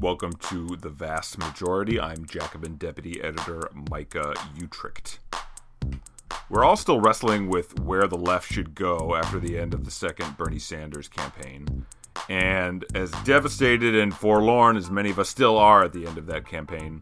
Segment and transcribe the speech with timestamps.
[0.00, 1.98] Welcome to The Vast Majority.
[1.98, 5.18] I'm Jacobin Deputy Editor Micah Uetricht.
[6.50, 9.90] We're all still wrestling with where the left should go after the end of the
[9.90, 11.86] second Bernie Sanders campaign.
[12.28, 16.26] And as devastated and forlorn as many of us still are at the end of
[16.26, 17.00] that campaign,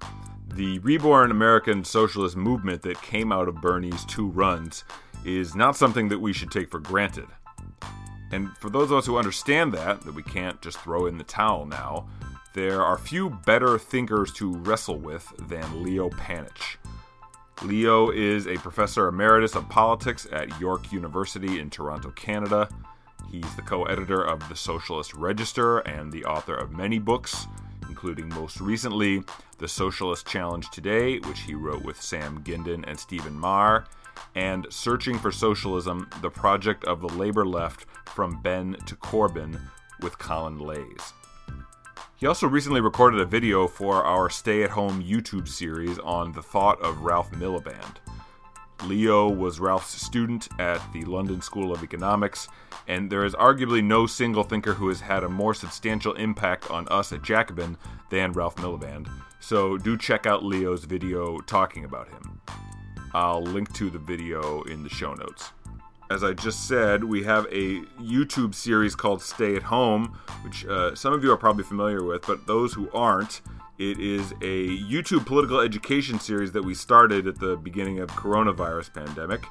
[0.54, 4.84] the reborn American socialist movement that came out of Bernie's two runs
[5.24, 7.26] is not something that we should take for granted.
[8.30, 11.24] And for those of us who understand that, that we can't just throw in the
[11.24, 12.08] towel now,
[12.54, 16.76] there are few better thinkers to wrestle with than Leo Panitch.
[17.62, 22.68] Leo is a professor emeritus of politics at York University in Toronto, Canada.
[23.28, 27.48] He's the co editor of the Socialist Register and the author of many books,
[27.88, 29.22] including most recently
[29.58, 33.84] The Socialist Challenge Today, which he wrote with Sam Gindin and Stephen Maher,
[34.36, 39.60] and Searching for Socialism The Project of the Labor Left from Benn to Corbyn
[40.00, 41.12] with Colin Leys.
[42.16, 46.42] He also recently recorded a video for our stay at home YouTube series on the
[46.42, 47.96] thought of Ralph Miliband.
[48.84, 52.46] Leo was Ralph's student at the London School of Economics,
[52.86, 56.86] and there is arguably no single thinker who has had a more substantial impact on
[56.88, 57.76] us at Jacobin
[58.10, 59.08] than Ralph Miliband.
[59.40, 62.40] So do check out Leo's video talking about him.
[63.12, 65.50] I'll link to the video in the show notes.
[66.14, 70.94] As I just said, we have a YouTube series called Stay at Home, which uh,
[70.94, 73.40] some of you are probably familiar with, but those who aren't,
[73.78, 78.94] it is a YouTube political education series that we started at the beginning of coronavirus
[78.94, 79.44] pandemic.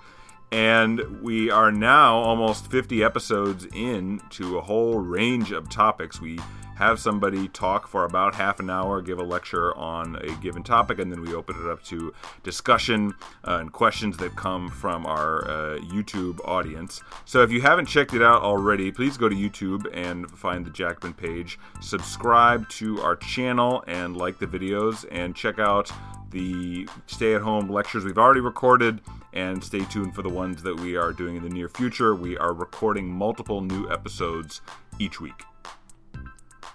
[0.53, 6.21] And we are now almost 50 episodes in to a whole range of topics.
[6.21, 6.39] We
[6.75, 10.99] have somebody talk for about half an hour, give a lecture on a given topic,
[10.99, 13.13] and then we open it up to discussion
[13.47, 17.01] uh, and questions that come from our uh, YouTube audience.
[17.25, 20.71] So if you haven't checked it out already, please go to YouTube and find the
[20.71, 25.91] Jacobin page, subscribe to our channel, and like the videos, and check out
[26.31, 28.99] the stay at home lectures we've already recorded
[29.33, 32.15] and stay tuned for the ones that we are doing in the near future.
[32.15, 34.61] We are recording multiple new episodes
[34.99, 35.43] each week.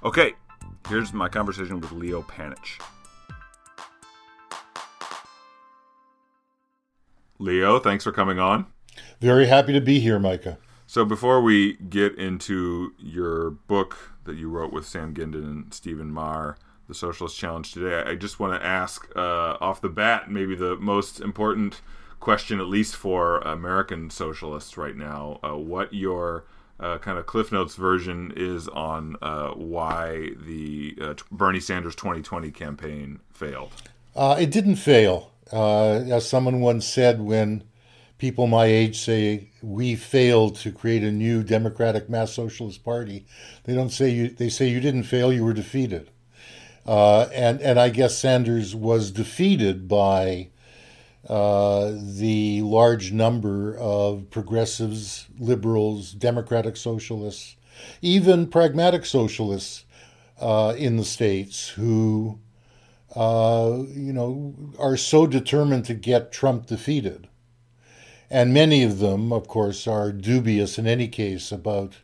[0.05, 0.35] Okay,
[0.89, 2.81] here's my conversation with Leo Panitch.
[7.41, 8.67] Leo, thanks for coming on.
[9.21, 10.59] Very happy to be here, Micah.
[10.87, 16.13] So before we get into your book that you wrote with Sam Gindin and Stephen
[16.13, 20.55] Maher, The Socialist Challenge today, I just want to ask uh, off the bat maybe
[20.55, 21.81] the most important
[22.21, 26.45] question, at least for American socialists right now, uh, what your
[26.81, 32.50] uh, kind of Cliff Notes version is on uh, why the uh, Bernie Sanders 2020
[32.50, 33.72] campaign failed.
[34.15, 35.33] Uh, it didn't fail.
[35.53, 37.65] Uh, as someone once said, when
[38.19, 43.27] people my age say we failed to create a new democratic mass socialist party,
[43.65, 44.28] they don't say you.
[44.28, 45.33] They say you didn't fail.
[45.33, 46.11] You were defeated.
[46.87, 50.49] Uh, and and I guess Sanders was defeated by
[51.28, 57.56] uh, the large number of progressives, liberals, democratic socialists,
[58.00, 59.84] even pragmatic socialists
[60.41, 62.38] uh, in the states who,
[63.15, 67.28] uh, you know, are so determined to get Trump defeated.
[68.31, 71.97] And many of them, of course, are dubious in any case about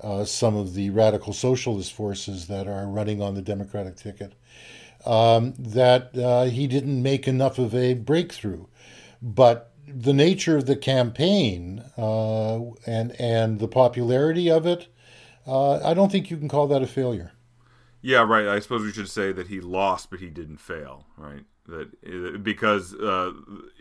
[0.00, 4.34] uh, some of the radical socialist forces that are running on the Democratic ticket
[5.04, 8.66] um, that uh, he didn't make enough of a breakthrough.
[9.20, 14.88] But the nature of the campaign uh, and and the popularity of it,
[15.46, 17.32] uh, I don't think you can call that a failure.
[18.00, 18.48] Yeah, right.
[18.48, 21.44] I suppose we should say that he lost, but he didn't fail, right?
[21.66, 23.32] That uh, because uh,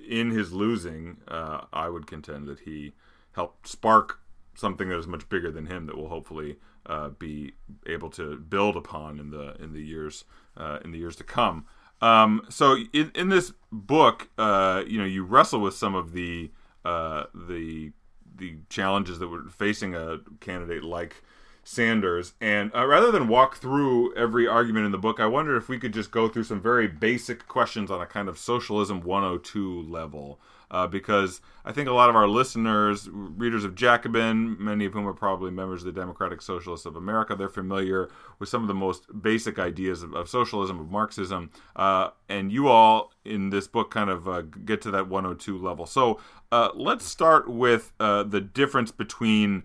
[0.08, 2.94] in his losing, uh, I would contend that he
[3.34, 4.20] helped spark
[4.54, 7.54] something that is much bigger than him that will hopefully uh, be
[7.88, 10.24] able to build upon in the in the years
[10.58, 11.66] uh, in the years to come.
[12.02, 16.52] Um, so in, in this book, uh, you know, you wrestle with some of the
[16.84, 17.92] uh, the
[18.36, 21.24] the challenges that were facing a candidate like
[21.64, 22.34] Sanders.
[22.42, 25.78] And uh, rather than walk through every argument in the book, I wonder if we
[25.78, 30.40] could just go through some very basic questions on a kind of socialism 102 level
[30.72, 35.06] uh, because I think a lot of our listeners, readers of Jacobin, many of whom
[35.06, 38.10] are probably members of the Democratic Socialists of America, they're familiar
[38.40, 41.52] with some of the most basic ideas of, of socialism, of Marxism.
[41.76, 45.86] Uh, and you all in this book kind of uh, get to that 102 level.
[45.86, 46.20] So
[46.52, 49.64] uh, let's start with uh, the difference between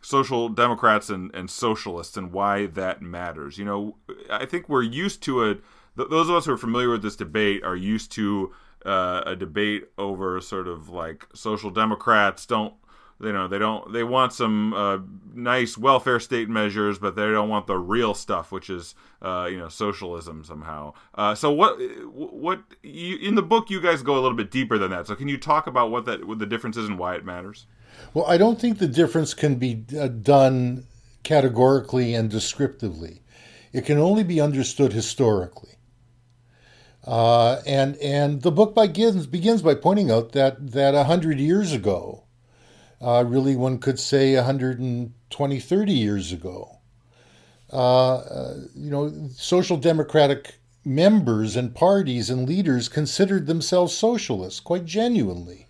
[0.00, 3.58] social democrats and, and socialists and why that matters.
[3.58, 3.96] You know,
[4.30, 5.60] I think we're used to it.
[5.96, 8.54] Those of us who are familiar with this debate are used to
[8.86, 12.74] uh, a debate over sort of like social democrats don't
[13.20, 14.98] you know they don't they want some uh,
[15.34, 19.58] nice welfare state measures but they don't want the real stuff which is uh, you
[19.58, 20.92] know socialism somehow.
[21.14, 21.78] Uh, so what
[22.12, 25.06] what you, in the book you guys go a little bit deeper than that.
[25.06, 27.66] So can you talk about what that what the difference is and why it matters?
[28.12, 30.86] Well i don't think the difference can be uh, done
[31.22, 33.22] categorically and descriptively.
[33.72, 35.75] It can only be understood historically
[37.06, 42.26] uh, and and the book begins begins by pointing out that that hundred years ago
[43.00, 46.78] uh, really one could say 120, 30 years ago.
[47.72, 54.84] Uh, uh, you know, social democratic members and parties and leaders considered themselves socialists quite
[54.84, 55.66] genuinely.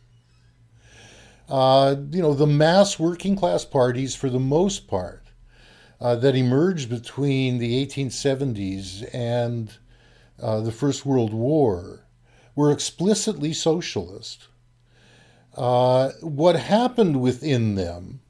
[1.48, 5.22] Uh, you know, the mass working class parties, for the most part,
[6.00, 9.78] uh, that emerged between the 1870s and
[10.40, 12.06] uh, the First World War
[12.54, 14.48] were explicitly socialist.
[15.56, 18.20] Uh, what happened within them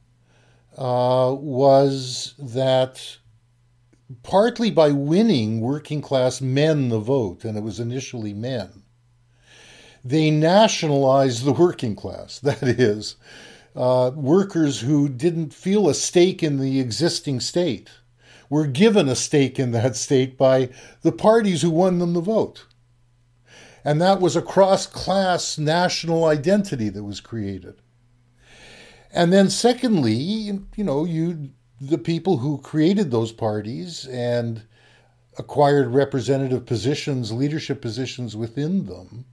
[0.77, 3.19] uh, was that
[4.23, 8.83] partly by winning working class men the vote, and it was initially men,
[10.05, 12.39] they nationalized the working class.
[12.43, 13.17] That is,
[13.75, 17.91] uh, workers who didn't feel a stake in the existing state
[18.49, 20.71] were given a stake in that state by
[21.03, 22.67] the parties who won them the vote.
[23.85, 27.81] And that was a cross class national identity that was created.
[29.13, 31.51] And then, secondly, you know, you
[31.81, 34.63] the people who created those parties and
[35.39, 39.27] acquired representative positions, leadership positions within them,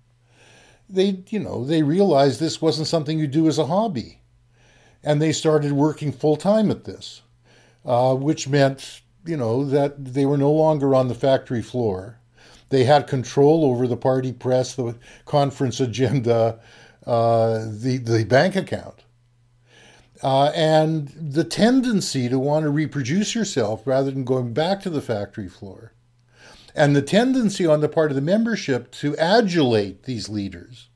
[0.89, 4.21] they, you know, they realized this wasn't something you do as a hobby.
[5.03, 7.21] And they started working full time at this,
[7.85, 12.19] uh, which meant, you know, that they were no longer on the factory floor.
[12.69, 16.59] They had control over the party press, the conference agenda,
[17.05, 19.03] uh, the, the bank account.
[20.21, 25.01] Uh, and the tendency to want to reproduce yourself rather than going back to the
[25.01, 25.91] factory floor.
[26.73, 30.89] And the tendency on the part of the membership to adulate these leaders,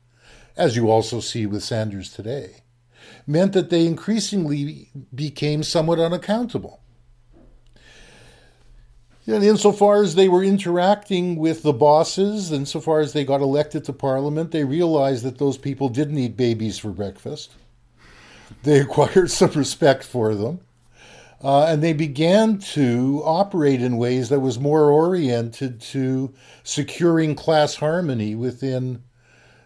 [0.55, 2.63] as you also see with Sanders today,
[3.27, 6.81] meant that they increasingly became somewhat unaccountable.
[9.27, 13.93] And insofar as they were interacting with the bosses, insofar as they got elected to
[13.93, 17.51] parliament, they realized that those people didn't eat babies for breakfast.
[18.63, 20.61] They acquired some respect for them.
[21.43, 26.33] Uh, and they began to operate in ways that was more oriented to
[26.63, 29.03] securing class harmony within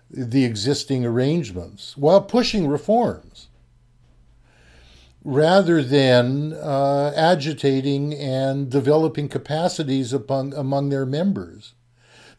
[0.10, 3.48] the existing arrangements while pushing reforms
[5.24, 11.74] rather than uh, agitating and developing capacities upon, among their members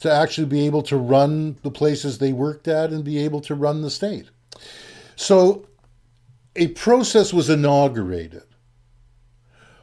[0.00, 3.54] to actually be able to run the places they worked at and be able to
[3.54, 4.30] run the state.
[5.14, 5.66] So
[6.56, 8.42] a process was inaugurated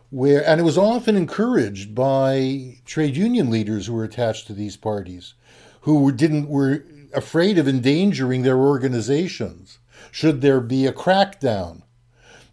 [0.09, 4.75] where and it was often encouraged by trade union leaders who were attached to these
[4.75, 5.35] parties
[5.81, 9.77] who didn't were afraid of endangering their organizations
[10.11, 11.83] should there be a crackdown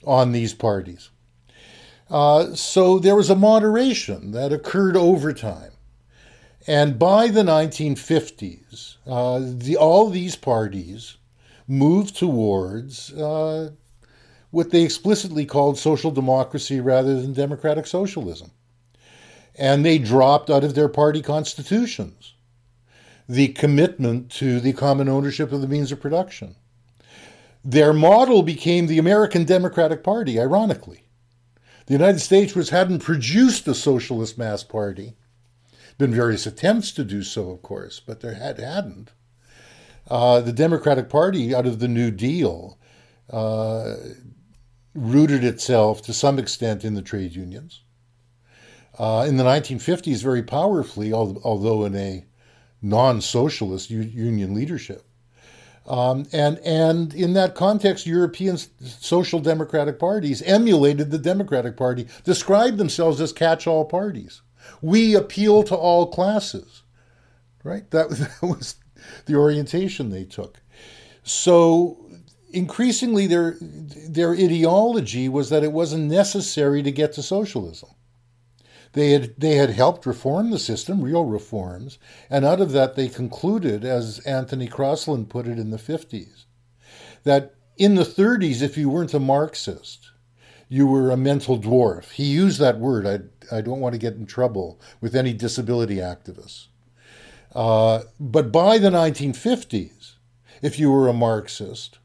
[0.06, 1.10] on these parties.
[2.08, 5.72] Uh, so there was a moderation that occurred over time.
[6.66, 11.16] And by the 1950s, uh, the, all these parties
[11.68, 13.70] moved towards uh,
[14.50, 18.50] what they explicitly called social democracy rather than democratic socialism.
[19.54, 22.34] And they dropped out of their party constitutions
[23.28, 26.54] the commitment to the common ownership of the means of production.
[27.68, 31.08] Their model became the American Democratic Party, ironically.
[31.86, 35.16] The United States, which hadn't produced a socialist mass party,
[35.98, 39.10] been various attempts to do so, of course, but there had hadn't.
[40.08, 42.78] Uh, the Democratic Party, out of the New Deal,
[43.30, 43.96] uh,
[44.94, 47.82] rooted itself to some extent in the trade unions.
[48.96, 52.26] Uh, in the 1950s, very powerfully, although in a
[52.80, 55.02] non socialist union leadership.
[55.86, 62.78] Um, and and in that context, European social democratic parties emulated the Democratic Party, described
[62.78, 64.42] themselves as catch-all parties.
[64.82, 66.82] We appeal to all classes,
[67.62, 67.88] right?
[67.92, 68.76] That, that was
[69.26, 70.60] the orientation they took.
[71.22, 72.04] So
[72.52, 77.90] increasingly, their their ideology was that it wasn't necessary to get to socialism.
[78.96, 81.98] They had, they had helped reform the system, real reforms,
[82.30, 86.46] and out of that they concluded, as Anthony Crosland put it in the 50s,
[87.22, 90.12] that in the 30s, if you weren't a Marxist,
[90.70, 92.12] you were a mental dwarf.
[92.12, 93.06] He used that word.
[93.06, 96.68] I, I don't want to get in trouble with any disability activists.
[97.54, 100.14] Uh, but by the 1950s,
[100.62, 101.98] if you were a Marxist,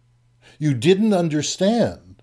[0.60, 2.22] you didn't understand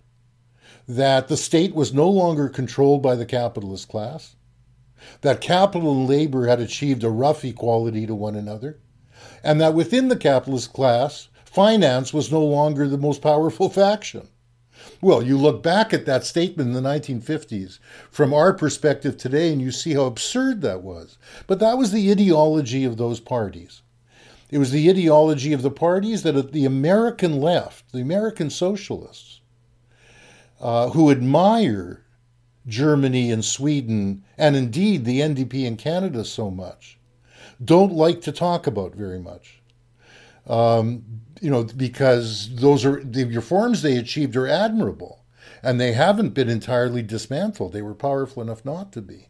[0.87, 4.35] that the state was no longer controlled by the capitalist class,
[5.21, 8.79] that capital and labor had achieved a rough equality to one another,
[9.43, 14.29] and that within the capitalist class, finance was no longer the most powerful faction.
[15.01, 17.79] Well, you look back at that statement in the 1950s
[18.11, 21.19] from our perspective today, and you see how absurd that was.
[21.47, 23.83] But that was the ideology of those parties.
[24.51, 29.41] It was the ideology of the parties that the American left, the American socialists,
[30.61, 32.05] uh, who admire
[32.69, 36.99] Germany and Sweden, and indeed the NDP in Canada so much,
[37.65, 39.61] don't like to talk about very much.
[40.47, 41.05] Um,
[41.41, 45.25] you know, because those are the reforms they achieved are admirable,
[45.63, 47.73] and they haven't been entirely dismantled.
[47.73, 49.29] They were powerful enough not to be.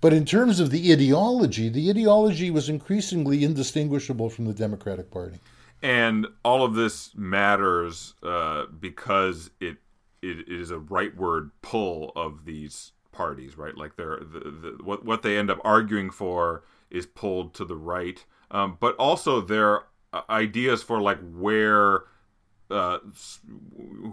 [0.00, 5.38] But in terms of the ideology, the ideology was increasingly indistinguishable from the Democratic Party.
[5.82, 9.76] And all of this matters uh, because it
[10.22, 13.76] it is a rightward pull of these parties, right?
[13.76, 17.76] Like they're the, the, what what they end up arguing for is pulled to the
[17.76, 22.04] right, um, but also their uh, ideas for like where
[22.70, 22.98] uh,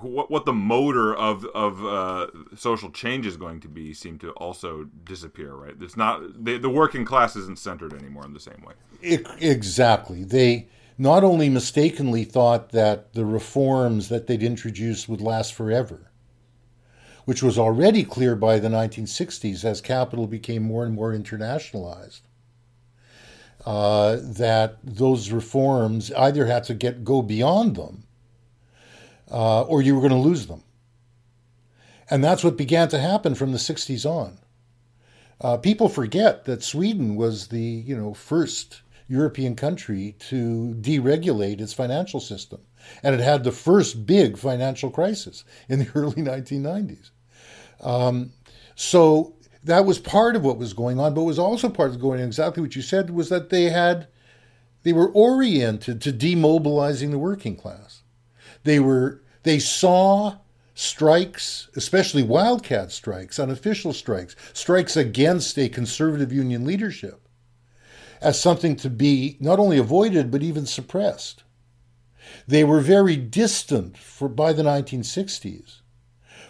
[0.01, 4.31] what what the motor of of uh, social change is going to be seem to
[4.31, 5.53] also disappear.
[5.53, 5.73] Right?
[5.81, 8.73] It's not the, working class isn't centered anymore in the same way.
[9.01, 10.23] It, exactly.
[10.23, 16.11] They not only mistakenly thought that the reforms that they'd introduced would last forever,
[17.25, 22.21] which was already clear by the 1960s as capital became more and more internationalized.
[23.65, 28.03] Uh, that those reforms either had to get go beyond them,
[29.31, 30.63] uh, or you were going to lose them,
[32.09, 34.37] and that's what began to happen from the 60s on.
[35.39, 41.73] Uh, people forget that Sweden was the you know first European country to deregulate its
[41.73, 42.61] financial system.
[43.01, 47.11] And it had the first big financial crisis in the early 1990s.
[47.81, 48.31] Um,
[48.75, 52.21] so that was part of what was going on, but was also part of going
[52.21, 54.07] on exactly what you said was that they had
[54.83, 58.01] they were oriented to demobilizing the working class.
[58.63, 60.37] They were they saw
[60.75, 67.27] strikes, especially wildcat strikes, unofficial strikes, strikes against a conservative union leadership
[68.23, 71.43] as something to be not only avoided but even suppressed.
[72.47, 75.81] They were very distant for, by the 1960s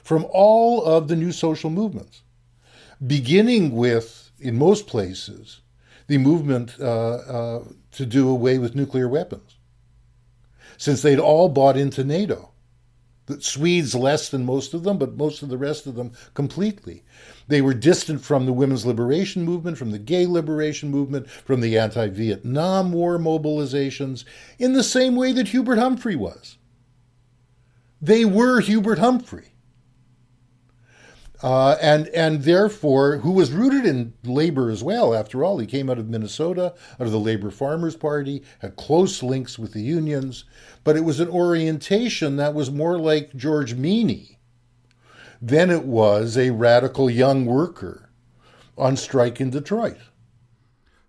[0.03, 2.23] from all of the new social movements,
[3.05, 5.61] beginning with, in most places,
[6.07, 9.57] the movement uh, uh, to do away with nuclear weapons,
[10.77, 12.52] since they'd all bought into NATO.
[13.41, 17.03] Swedes less than most of them, but most of the rest of them completely.
[17.47, 21.77] They were distant from the women's liberation movement, from the gay liberation movement, from the
[21.77, 24.25] anti Vietnam War mobilizations,
[24.59, 26.57] in the same way that Hubert Humphrey was.
[28.01, 29.52] They were Hubert Humphrey.
[31.43, 35.13] Uh, and and therefore, who was rooted in labor as well.
[35.13, 39.21] After all, he came out of Minnesota, out of the Labor Farmers Party, had close
[39.21, 40.45] links with the unions,
[40.85, 44.39] but it was an orientation that was more like George Meany
[45.41, 48.09] than it was a radical young worker
[48.77, 49.97] on strike in Detroit.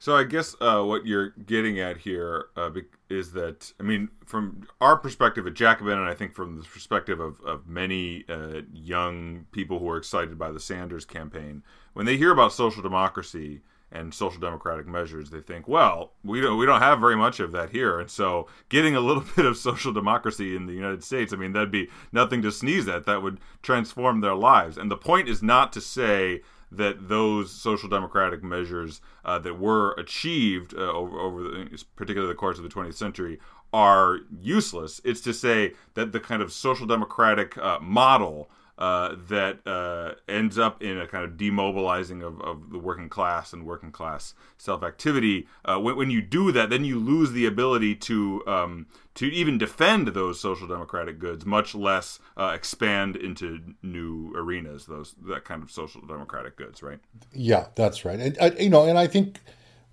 [0.01, 2.71] So I guess uh, what you're getting at here uh,
[3.09, 7.21] is that I mean, from our perspective at Jacobin, and I think from the perspective
[7.21, 12.17] of, of many uh, young people who are excited by the Sanders campaign, when they
[12.17, 13.61] hear about social democracy
[13.93, 17.53] and social democratic measures, they think, well, we don't we don't have very much of
[17.53, 21.33] that here, and so getting a little bit of social democracy in the United States,
[21.33, 23.07] I mean, that'd be nothing to sneeze at.
[23.07, 24.79] That would transform their lives.
[24.79, 26.43] And the point is not to say
[26.77, 32.39] that those social democratic measures uh, that were achieved uh, over, over the, particularly the
[32.39, 33.39] course of the 20th century
[33.73, 35.01] are useless.
[35.05, 40.59] It's to say that the kind of social democratic uh, model uh, that uh, ends
[40.59, 44.83] up in a kind of demobilizing of, of the working class and working class self
[44.83, 45.47] activity.
[45.65, 49.59] Uh, when, when, you do that, then you lose the ability to um, to even
[49.59, 54.87] defend those social democratic goods, much less uh, expand into new arenas.
[54.87, 56.99] Those that kind of social democratic goods, right?
[57.33, 58.19] Yeah, that's right.
[58.19, 59.41] And uh, you know, and I think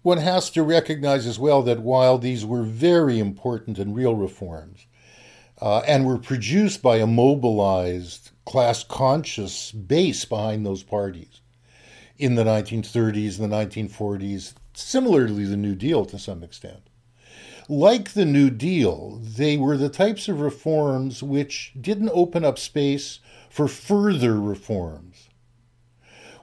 [0.01, 4.87] one has to recognize as well that while these were very important and real reforms.
[5.61, 11.41] Uh, and were produced by a mobilized class conscious base behind those parties
[12.17, 16.81] in the 1930s and the 1940s, similarly the New Deal to some extent.
[17.67, 23.19] Like the New Deal, they were the types of reforms which didn't open up space
[23.49, 25.29] for further reforms,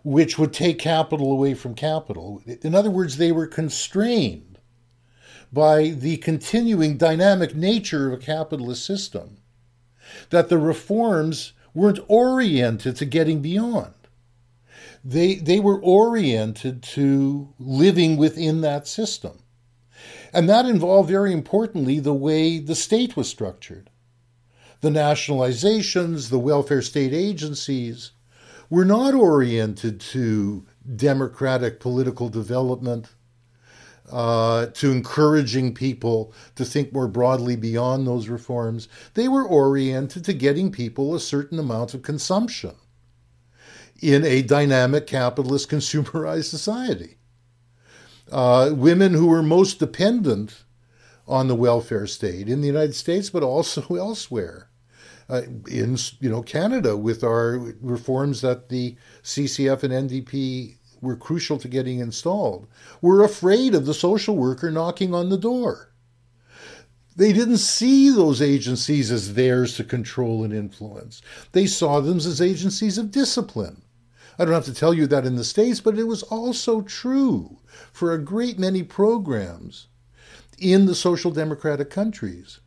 [0.03, 2.43] which would take capital away from capital.
[2.63, 4.48] In other words, they were constrained
[5.53, 9.39] by the continuing dynamic nature of a capitalist system,
[10.31, 13.95] that the reforms weren't oriented to getting beyond.
[15.05, 19.39] They, they were oriented to living within that system.
[20.33, 23.91] And that involved, very importantly, the way the state was structured.
[24.81, 28.13] The nationalizations, the welfare state agencies
[28.71, 33.09] were not oriented to democratic political development,
[34.11, 38.89] uh, to encouraging people to think more broadly beyond those reforms.
[39.15, 42.75] They were oriented to getting people a certain amount of consumption
[44.01, 47.17] in a dynamic capitalist consumerized society.
[48.31, 50.65] Uh, women who were most dependent
[51.27, 54.65] on the welfare state in the United States, but also elsewhere.
[55.31, 61.59] Uh, in you know Canada, with our reforms that the CCF and NDP were crucial
[61.59, 62.67] to getting installed,
[63.01, 65.93] were afraid of the social worker knocking on the door.
[67.17, 71.21] They didn't see those agencies as theirs to control and influence.
[71.51, 73.83] They saw them as agencies of discipline.
[74.39, 77.59] I don't have to tell you that in the States, but it was also true
[77.93, 79.89] for a great many programs
[80.59, 82.61] in the social democratic countries.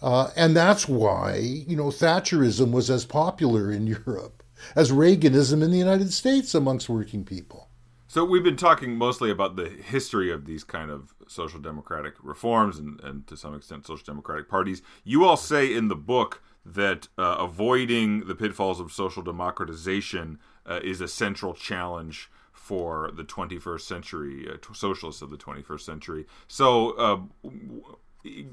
[0.00, 4.39] Uh, and that's why, you know, Thatcherism was as popular in Europe
[4.76, 7.68] as Reaganism in the United States amongst working people.
[8.08, 12.76] So we've been talking mostly about the history of these kind of social democratic reforms
[12.76, 14.82] and, and to some extent social democratic parties.
[15.04, 20.80] You all say in the book that uh, avoiding the pitfalls of social democratization uh,
[20.82, 26.26] is a central challenge for the 21st century, uh, socialists of the 21st century.
[26.48, 27.48] So, uh,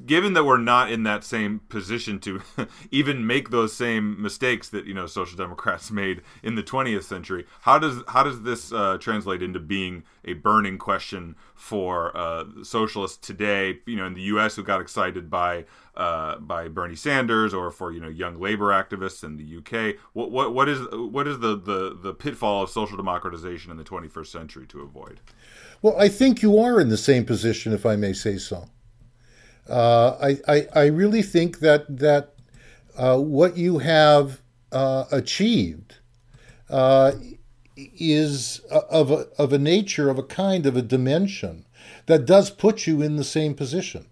[0.05, 2.41] given that we're not in that same position to
[2.91, 7.45] even make those same mistakes that you know social democrats made in the 20th century
[7.61, 13.17] how does how does this uh, translate into being a burning question for uh, socialists
[13.17, 17.71] today you know in the US who got excited by uh, by Bernie Sanders or
[17.71, 21.39] for you know young labor activists in the UK what what, what is what is
[21.39, 25.19] the, the the pitfall of social democratization in the 21st century to avoid?
[25.81, 28.69] Well I think you are in the same position if I may say so
[29.69, 32.33] I, I, I really think that that
[32.97, 35.95] uh, what you have uh, achieved
[36.69, 37.11] uh,
[37.75, 41.65] is of a, of a nature of a kind of a dimension
[42.07, 44.07] that does put you in the same position.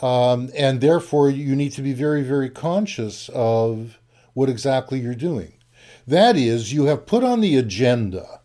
[0.00, 3.98] Um, and therefore, you need to be very, very conscious of
[4.34, 5.54] what exactly you're doing.
[6.06, 8.40] That is, you have put on the agenda,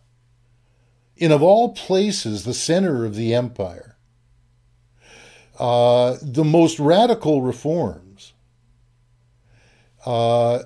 [1.15, 3.96] in of all places, the center of the empire,
[5.59, 8.33] uh, the most radical reforms
[10.05, 10.63] uh,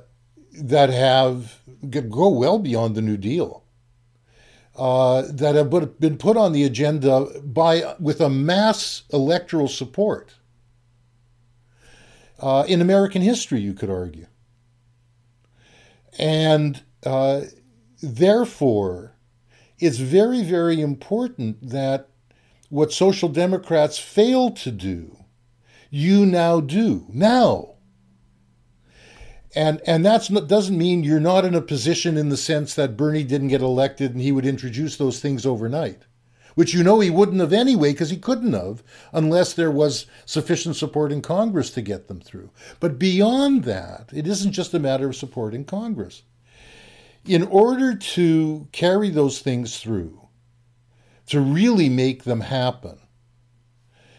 [0.54, 1.62] that have
[2.10, 3.64] go well beyond the New Deal,
[4.76, 10.34] uh, that have been put on the agenda by with a mass electoral support
[12.40, 14.28] uh, in American history, you could argue,
[16.20, 17.42] and uh,
[18.02, 19.16] therefore,
[19.80, 22.11] it's very, very important that
[22.72, 25.18] what social democrats failed to do,
[25.90, 27.06] you now do.
[27.10, 27.76] Now.
[29.54, 33.26] And and that doesn't mean you're not in a position in the sense that Bernie
[33.26, 36.04] didn't get elected and he would introduce those things overnight,
[36.56, 38.82] which you know he wouldn't have anyway because he couldn't have
[39.12, 42.52] unless there was sufficient support in Congress to get them through.
[42.80, 46.24] But beyond that, it isn't just a matter of supporting Congress.
[47.26, 50.21] In order to carry those things through,
[51.32, 53.00] to really make them happen,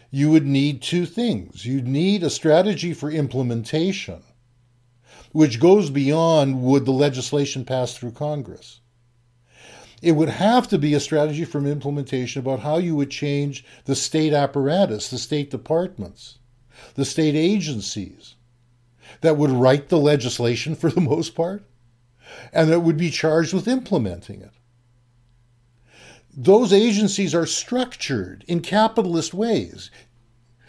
[0.09, 1.63] you would need two things.
[1.63, 4.23] You'd need a strategy for implementation,
[5.31, 8.79] which goes beyond would the legislation pass through Congress.
[10.01, 13.95] It would have to be a strategy for implementation about how you would change the
[13.95, 16.39] state apparatus, the state departments,
[16.95, 18.33] the state agencies
[19.21, 21.63] that would write the legislation for the most part
[22.51, 24.53] and that would be charged with implementing it
[26.35, 29.91] those agencies are structured in capitalist ways.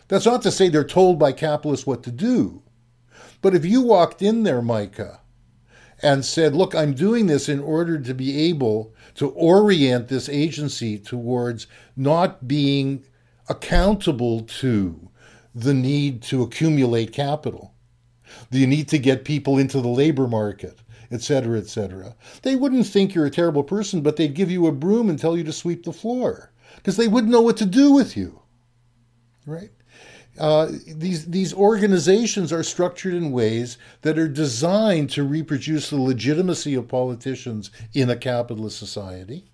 [0.09, 2.62] That's not to say they're told by capitalists what to do.
[3.40, 5.20] But if you walked in there, Micah,
[6.03, 10.98] and said, Look, I'm doing this in order to be able to orient this agency
[10.98, 13.05] towards not being
[13.48, 15.11] accountable to
[15.55, 17.74] the need to accumulate capital,
[18.50, 20.79] the need to get people into the labor market,
[21.14, 22.16] etc., etc.
[22.42, 25.37] They wouldn't think you're a terrible person, but they'd give you a broom and tell
[25.37, 28.40] you to sweep the floor because they wouldn't know what to do with you.
[29.46, 29.70] Right?
[30.38, 36.74] Uh, these these organizations are structured in ways that are designed to reproduce the legitimacy
[36.74, 39.44] of politicians in a capitalist society,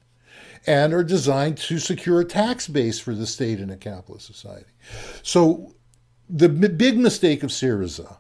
[0.67, 4.71] and are designed to secure a tax base for the state in a capitalist society.
[5.23, 5.75] So,
[6.31, 8.17] the big mistake of Syriza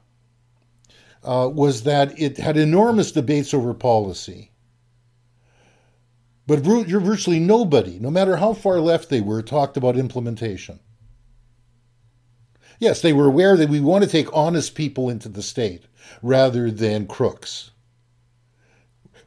[1.22, 4.50] uh, was that it had enormous debates over policy.
[6.46, 10.80] But virtually nobody, no matter how far left they were, talked about implementation.
[12.80, 15.84] Yes, they were aware that we want to take honest people into the state
[16.22, 17.70] rather than crooks.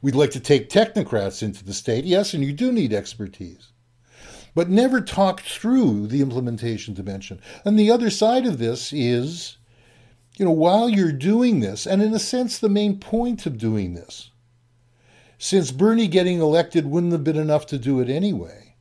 [0.01, 3.71] We'd like to take technocrats into the state, yes, and you do need expertise.
[4.53, 7.39] But never talked through the implementation dimension.
[7.63, 9.57] And the other side of this is,
[10.37, 13.93] you know, while you're doing this, and in a sense, the main point of doing
[13.93, 14.31] this,
[15.37, 18.75] since Bernie getting elected wouldn't have been enough to do it anyway,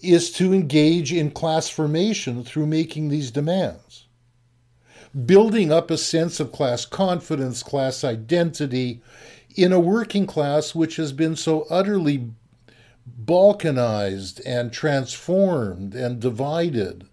[0.00, 4.06] is to engage in class formation through making these demands.
[5.24, 9.00] Building up a sense of class confidence, class identity,
[9.56, 12.30] in a working class which has been so utterly
[13.24, 17.07] balkanized and transformed and divided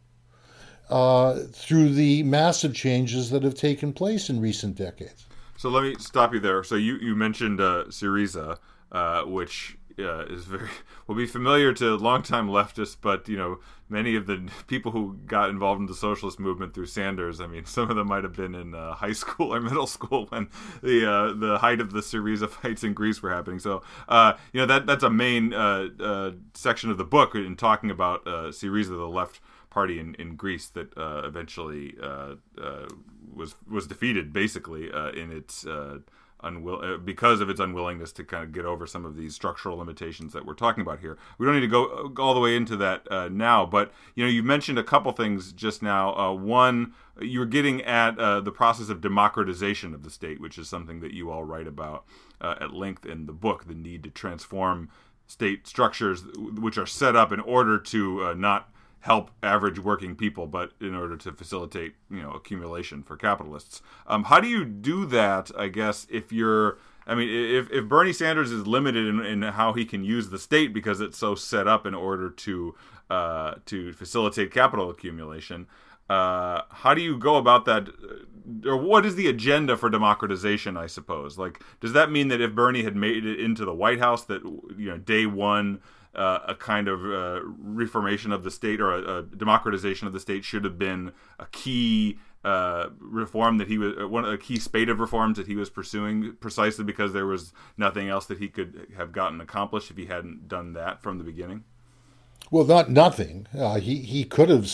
[0.90, 5.26] uh, through the massive changes that have taken place in recent decades.
[5.58, 6.64] So let me stop you there.
[6.64, 8.58] So you, you mentioned uh, Syriza,
[8.92, 10.70] uh, which uh, is very
[11.08, 15.50] will be familiar to longtime leftists, but you know many of the people who got
[15.50, 17.40] involved in the socialist movement through Sanders.
[17.40, 20.26] I mean, some of them might have been in uh, high school or middle school
[20.28, 20.50] when
[20.82, 23.60] the uh, the height of the Syriza fights in Greece were happening.
[23.60, 27.56] So uh, you know that that's a main uh, uh, section of the book in
[27.56, 29.40] talking about Syriza, the left
[29.76, 31.96] party in, in Greece that eventually
[33.34, 34.86] was was defeated basically
[35.22, 35.66] in its
[36.46, 39.78] unwill uh, because of its unwillingness to kind of get over some of these structural
[39.78, 41.18] limitations that we're talking about here.
[41.38, 44.30] We don't need to go, all the way into that uh, now, but you know,
[44.30, 46.16] you mentioned a couple things just now.
[46.16, 50.58] Uh, one, you were getting at uh, the process of democratization of the state, which
[50.58, 52.06] is something that you all write about
[52.42, 53.68] uh, at length in the book.
[53.68, 54.90] The need to transform
[55.28, 58.70] state structures which are set up in order to uh, not
[59.06, 63.84] help average working people, but in order to facilitate you know accumulation for capitalists.
[64.08, 65.52] Um, how do you do that?
[65.56, 69.74] I guess if you're I mean, if, if Bernie Sanders is limited in, in how
[69.74, 72.76] he can use the state because it's so set up in order to
[73.12, 75.68] uh, to facilitate capital accumulation,
[76.10, 77.90] uh, how do you go about that?
[77.90, 80.78] Uh, or what is the agenda for democratization?
[80.78, 81.38] I suppose.
[81.38, 84.42] Like, does that mean that if Bernie had made it into the White House, that
[84.44, 85.80] you know, day one
[86.16, 90.20] uh, a kind of uh, reformation of the state or a, a, democratization of the
[90.20, 94.60] state should have been a key uh, reform that he was uh, one a key
[94.60, 98.48] spate of reforms that he was pursuing precisely because there was nothing else that he
[98.48, 101.64] could have gotten accomplished if he hadn't done that from the beginning.
[102.52, 103.48] Well, not nothing.
[103.58, 104.72] Uh, he he could have,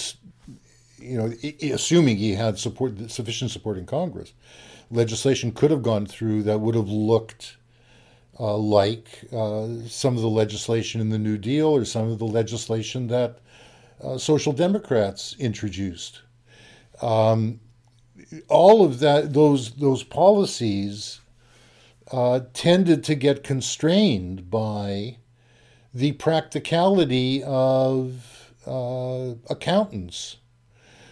[0.97, 1.34] you know,
[1.73, 4.34] assuming he had support sufficient support in Congress,
[4.89, 7.58] legislation could have gone through that would have looked
[8.41, 12.25] uh, like uh, some of the legislation in the New Deal or some of the
[12.25, 13.38] legislation that
[14.04, 16.23] uh, Social Democrats introduced.
[17.04, 17.60] Um,
[18.47, 21.21] all of that, those those policies
[22.12, 25.17] uh, tended to get constrained by
[25.93, 30.38] the practicality of uh, accountants.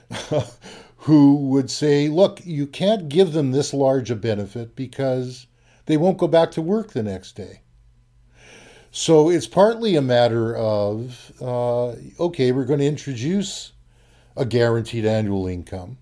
[1.03, 5.47] who would say, look, you can't give them this large a benefit because
[5.89, 7.61] they won't go back to work the next day.
[8.91, 13.71] So it's partly a matter of uh, okay, we're going to introduce
[14.37, 15.97] a guaranteed annual income.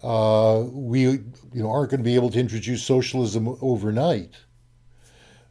[0.00, 1.22] Uh, we you
[1.54, 4.36] know aren't going to be able to introduce socialism overnight.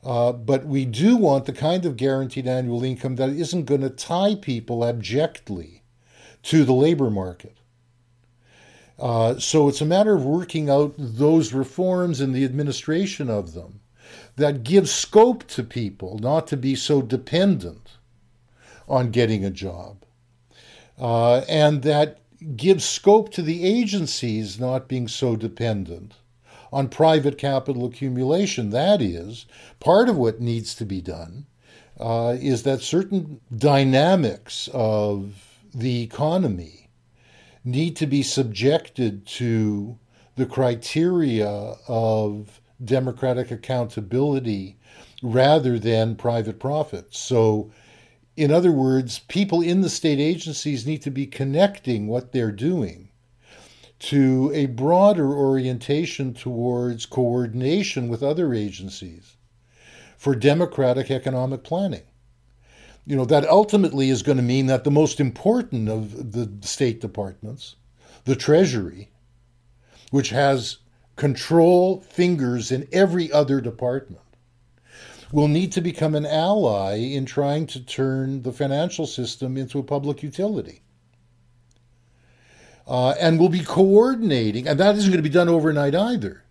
[0.05, 3.89] Uh, but we do want the kind of guaranteed annual income that isn't going to
[3.89, 5.83] tie people abjectly
[6.43, 7.57] to the labor market.
[9.01, 13.79] Uh, so it's a matter of working out those reforms and the administration of them
[14.35, 17.97] that give scope to people not to be so dependent
[18.87, 20.05] on getting a job.
[20.99, 22.19] Uh, and that
[22.55, 26.13] gives scope to the agencies not being so dependent
[26.71, 28.69] on private capital accumulation.
[28.69, 29.47] That is,
[29.79, 31.47] part of what needs to be done
[31.99, 36.80] uh, is that certain dynamics of the economy
[37.63, 39.97] need to be subjected to
[40.35, 41.47] the criteria
[41.87, 44.77] of democratic accountability
[45.21, 47.13] rather than private profit.
[47.13, 47.71] So,
[48.35, 53.09] in other words, people in the state agencies need to be connecting what they're doing
[53.99, 59.35] to a broader orientation towards coordination with other agencies
[60.17, 62.01] for democratic economic planning
[63.05, 67.01] you know, that ultimately is going to mean that the most important of the State
[67.01, 67.75] departments,
[68.25, 69.09] the Treasury,
[70.11, 70.77] which has
[71.15, 74.21] control fingers in every other department,
[75.31, 79.83] will need to become an ally in trying to turn the financial system into a
[79.83, 80.81] public utility.
[82.87, 86.43] Uh, and we'll be coordinating, and that isn't going to be done overnight either,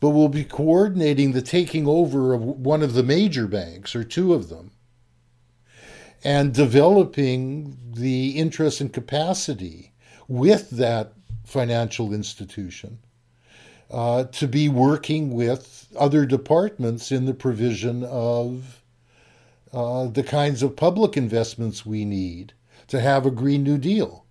[0.00, 4.32] but we'll be coordinating the taking over of one of the major banks or two
[4.32, 4.70] of them
[6.24, 9.92] and developing the interest and capacity
[10.26, 11.12] with that
[11.44, 12.98] financial institution
[13.90, 18.82] uh, to be working with other departments in the provision of
[19.72, 22.54] uh, the kinds of public investments we need
[22.88, 24.24] to have a Green New Deal.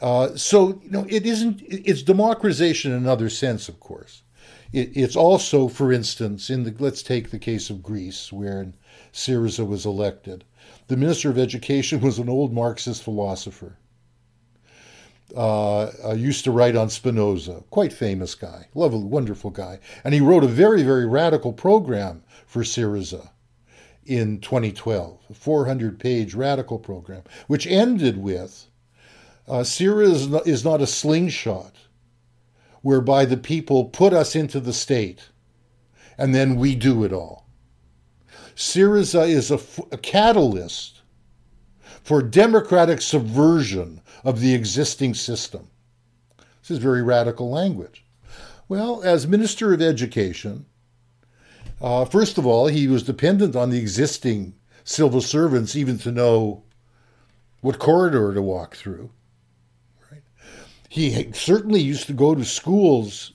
[0.00, 4.22] Uh, so, you know, it isn't, it's democratization in another sense, of course.
[4.72, 8.72] It, it's also, for instance, in the, let's take the case of Greece, where
[9.12, 10.44] Syriza was elected.
[10.90, 13.76] The Minister of Education was an old Marxist philosopher.
[15.36, 19.78] Uh, uh, used to write on Spinoza, quite famous guy, lovely, wonderful guy.
[20.02, 23.28] And he wrote a very, very radical program for Syriza
[24.04, 28.66] in 2012, a 400 page radical program, which ended with
[29.46, 31.76] uh, Syriza is not a slingshot
[32.82, 35.28] whereby the people put us into the state
[36.18, 37.39] and then we do it all.
[38.60, 39.58] Syriza is a,
[39.90, 41.00] a catalyst
[42.02, 45.70] for democratic subversion of the existing system.
[46.60, 48.04] This is very radical language.
[48.68, 50.66] Well, as Minister of Education,
[51.80, 54.52] uh, first of all, he was dependent on the existing
[54.84, 56.62] civil servants even to know
[57.62, 59.08] what corridor to walk through.
[60.12, 60.22] Right?
[60.90, 63.32] He certainly used to go to schools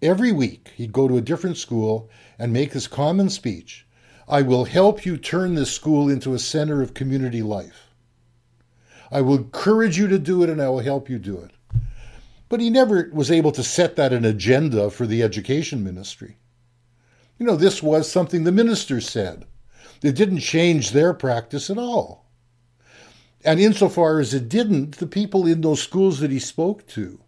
[0.00, 0.70] every week.
[0.74, 3.83] He'd go to a different school and make his common speech
[4.28, 7.88] I will help you turn this school into a center of community life.
[9.10, 11.50] I will encourage you to do it and I will help you do it.
[12.48, 16.36] But he never was able to set that an agenda for the education ministry.
[17.38, 19.46] You know, this was something the ministers said.
[20.02, 22.26] It didn't change their practice at all.
[23.44, 27.20] And insofar as it didn't, the people in those schools that he spoke to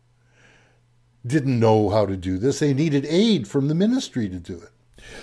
[1.27, 2.61] didn't know how to do this.
[2.61, 4.71] They needed aid from the ministry to do it.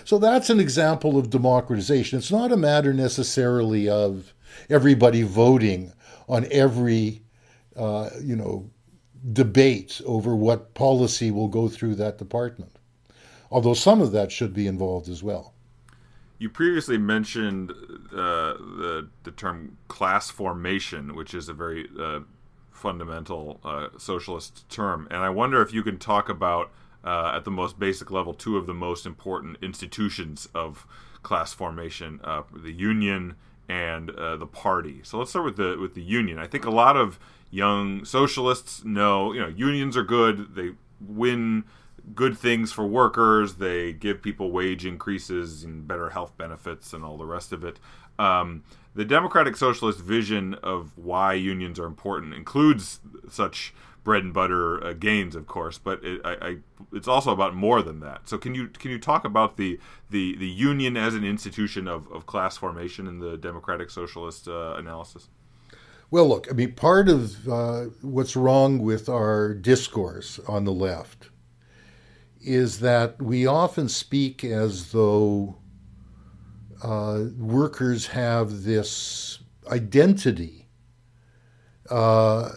[0.06, 2.18] So that's an example of democratization.
[2.20, 4.34] It's not a matter necessarily of
[4.70, 5.94] everybody voting
[6.28, 7.22] on every,
[7.76, 8.70] uh, you know,
[9.32, 12.78] debate over what policy will go through that department.
[13.50, 15.54] Although some of that should be involved as well.
[16.40, 22.22] You previously mentioned uh, the, the term class formation, which is a very uh,
[22.72, 25.08] fundamental uh, socialist term.
[25.10, 26.72] And I wonder if you can talk about
[27.04, 30.86] uh, at the most basic level two of the most important institutions of
[31.22, 33.36] class formation: uh, the union
[33.70, 35.02] and uh, the party.
[35.04, 36.40] So let's start with the with the union.
[36.40, 40.56] I think a lot of young socialists know you know unions are good.
[40.56, 41.64] They win
[42.16, 43.56] good things for workers.
[43.56, 47.80] They give people wage increases and better health benefits and all the rest of it.
[48.20, 48.64] Um,
[48.96, 54.94] the democratic socialist vision of why unions are important includes such bread and butter uh,
[54.94, 56.58] gains, of course, but it, I, I,
[56.92, 58.28] it's also about more than that.
[58.28, 62.12] So can you can you talk about the the, the union as an institution of,
[62.12, 65.30] of class formation in the democratic socialist uh, analysis?
[66.12, 71.30] Well, look, I mean, part of uh, what's wrong with our discourse on the left
[72.40, 75.56] is that we often speak as though
[76.84, 79.40] uh, workers have this
[79.72, 80.68] identity
[81.90, 82.50] uh,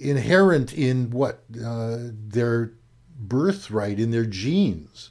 [0.00, 2.72] inherent in what uh, their
[3.18, 5.10] birthright, in their genes,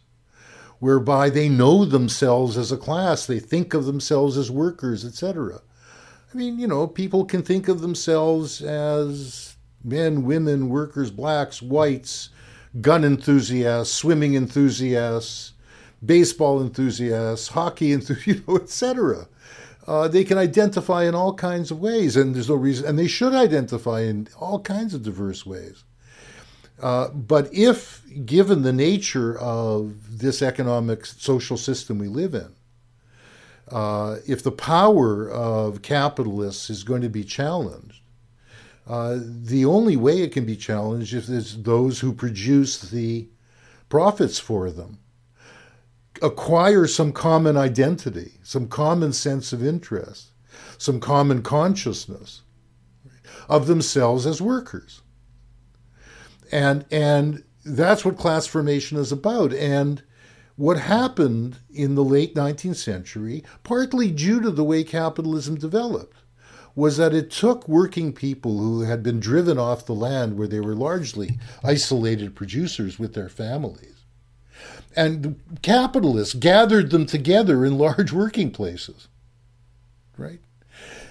[0.79, 5.61] whereby they know themselves as a class, they think of themselves as workers, etc.
[6.33, 12.29] I mean, you know, people can think of themselves as men, women, workers, blacks, whites,
[12.81, 15.53] gun enthusiasts, swimming enthusiasts,
[16.05, 19.27] baseball enthusiasts, hockey enthusiasts, you know, etc
[19.89, 23.07] uh, they can identify in all kinds of ways, and there's no reason, and they
[23.07, 25.83] should identify in all kinds of diverse ways.
[26.79, 32.53] Uh, but if, given the nature of this economic social system we live in,
[33.71, 38.03] uh, if the power of capitalists is going to be challenged,
[38.85, 43.27] uh, the only way it can be challenged is those who produce the
[43.89, 44.99] profits for them
[46.21, 50.31] acquire some common identity, some common sense of interest,
[50.77, 52.41] some common consciousness
[53.47, 55.01] of themselves as workers.
[56.51, 59.53] And, and that's what class formation is about.
[59.53, 60.01] And
[60.55, 66.17] what happened in the late 19th century, partly due to the way capitalism developed,
[66.75, 70.59] was that it took working people who had been driven off the land where they
[70.59, 73.98] were largely isolated producers with their families
[74.95, 79.07] and capitalists gathered them together in large working places,
[80.17, 80.39] right?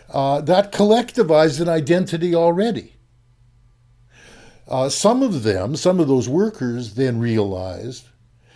[0.09, 2.95] Uh, that collectivized an identity already.
[4.67, 8.07] Uh, some of them, some of those workers, then realized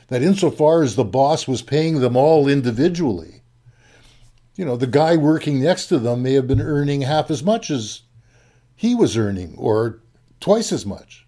[0.08, 3.42] that insofar as the boss was paying them all individually,
[4.56, 7.70] you know, the guy working next to them may have been earning half as much
[7.70, 8.02] as
[8.74, 10.00] he was earning or
[10.40, 11.21] twice as much.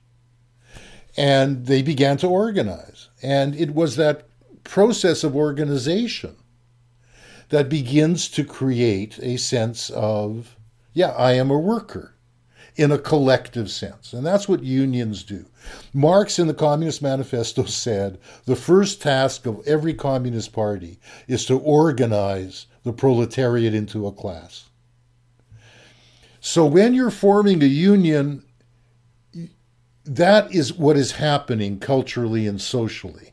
[1.17, 3.09] And they began to organize.
[3.23, 4.27] And it was that
[4.65, 6.37] process of organization
[7.51, 10.57] that begins to create a sense of,
[10.93, 12.15] yeah, I am a worker
[12.77, 14.13] in a collective sense.
[14.13, 15.47] And that's what unions do.
[15.93, 20.99] Marx in the Communist Manifesto said the first task of every Communist Party
[21.29, 24.69] is to organize the proletariat into a class.
[26.41, 28.45] So when you're forming a union,
[30.05, 33.33] that is what is happening culturally and socially.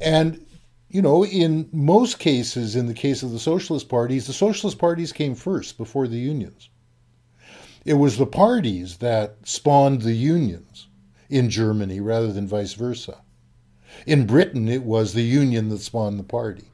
[0.00, 0.44] And,
[0.88, 5.12] you know, in most cases, in the case of the socialist parties, the socialist parties
[5.12, 6.70] came first before the unions.
[7.84, 10.88] It was the parties that spawned the unions
[11.28, 13.22] in Germany rather than vice versa.
[14.06, 16.64] In Britain, it was the union that spawned the party.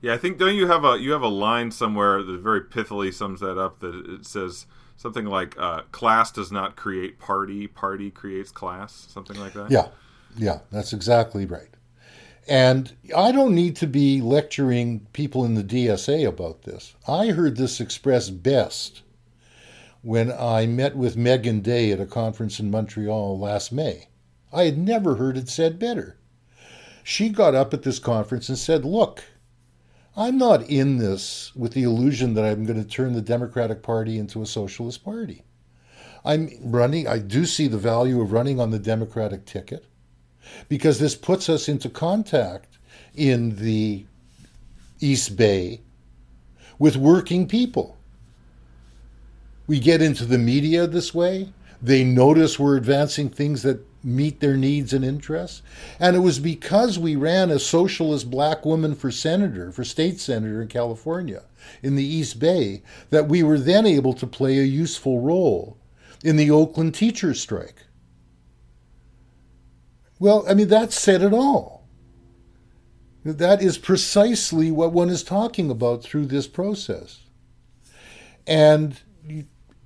[0.00, 3.12] Yeah, I think don't you have a you have a line somewhere that very pithily
[3.12, 3.80] sums that up.
[3.80, 9.38] That it says something like uh, "class does not create party, party creates class," something
[9.38, 9.70] like that.
[9.70, 9.88] Yeah,
[10.36, 11.68] yeah, that's exactly right.
[12.46, 16.94] And I don't need to be lecturing people in the DSA about this.
[17.08, 19.02] I heard this expressed best
[20.02, 24.08] when I met with Meagan Day at a conference in Montreal last May.
[24.52, 26.18] I had never heard it said better.
[27.02, 29.24] She got up at this conference and said, Look,
[30.16, 34.18] I'm not in this with the illusion that I'm going to turn the Democratic Party
[34.18, 35.42] into a socialist party.
[36.24, 39.84] I'm running, I do see the value of running on the Democratic ticket
[40.68, 42.78] because this puts us into contact
[43.14, 44.06] in the
[45.00, 45.80] East Bay
[46.78, 47.96] with working people.
[49.66, 51.52] We get into the media this way.
[51.82, 55.62] They notice we're advancing things that meet their needs and interests.
[55.98, 60.60] And it was because we ran a socialist black woman for senator, for state senator
[60.60, 61.42] in California,
[61.82, 65.78] in the East Bay, that we were then able to play a useful role
[66.22, 67.84] in the Oakland teacher strike.
[70.18, 71.86] Well, I mean, that said it all.
[73.24, 77.20] That is precisely what one is talking about through this process.
[78.46, 79.00] And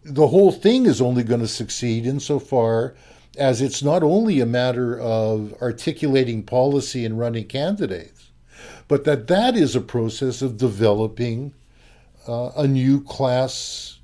[0.05, 2.97] the whole thing is only going to succeed insofar
[3.39, 8.31] as it's not only a matter of articulating policy and running candidates,
[8.89, 11.55] but that that is a process of developing
[12.27, 13.99] uh, a new class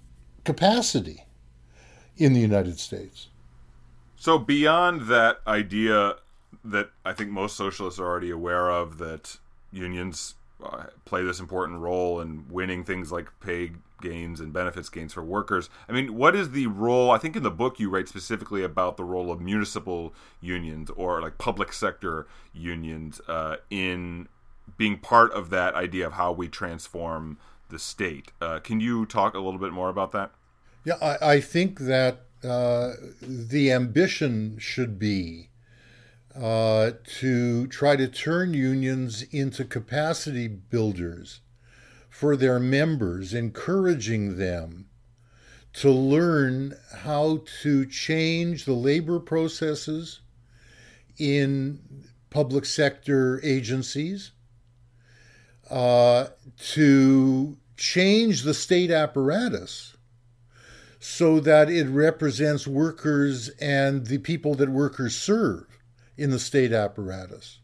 [0.45, 1.25] capacity
[2.17, 3.29] in the United States.
[4.17, 6.17] So beyond that idea
[6.65, 9.37] that I think most socialists are already aware of that
[9.73, 15.13] unions uh, play this important role in winning things like pay gains and benefits gains
[15.13, 15.71] for workers.
[15.89, 17.11] I mean, what is the role?
[17.11, 21.21] I think in the book you write specifically about the role of municipal unions or
[21.23, 24.29] like public sector unions uh, in
[24.77, 27.39] being part of that idea of how we transform
[27.71, 28.33] the state.
[28.41, 30.31] Uh, can you talk a little bit more about that?
[30.85, 35.49] Yeah, I, I think that uh, the ambition should be
[36.35, 41.41] uh, to try to turn unions into capacity builders
[42.15, 44.87] for their members, encouraging them
[45.73, 50.21] to learn how to change the labor processes
[51.19, 54.31] in public sector agencies,
[55.71, 59.97] uh, to change the state apparatus
[61.01, 65.67] so that it represents workers and the people that workers serve
[66.17, 67.59] in the state apparatus,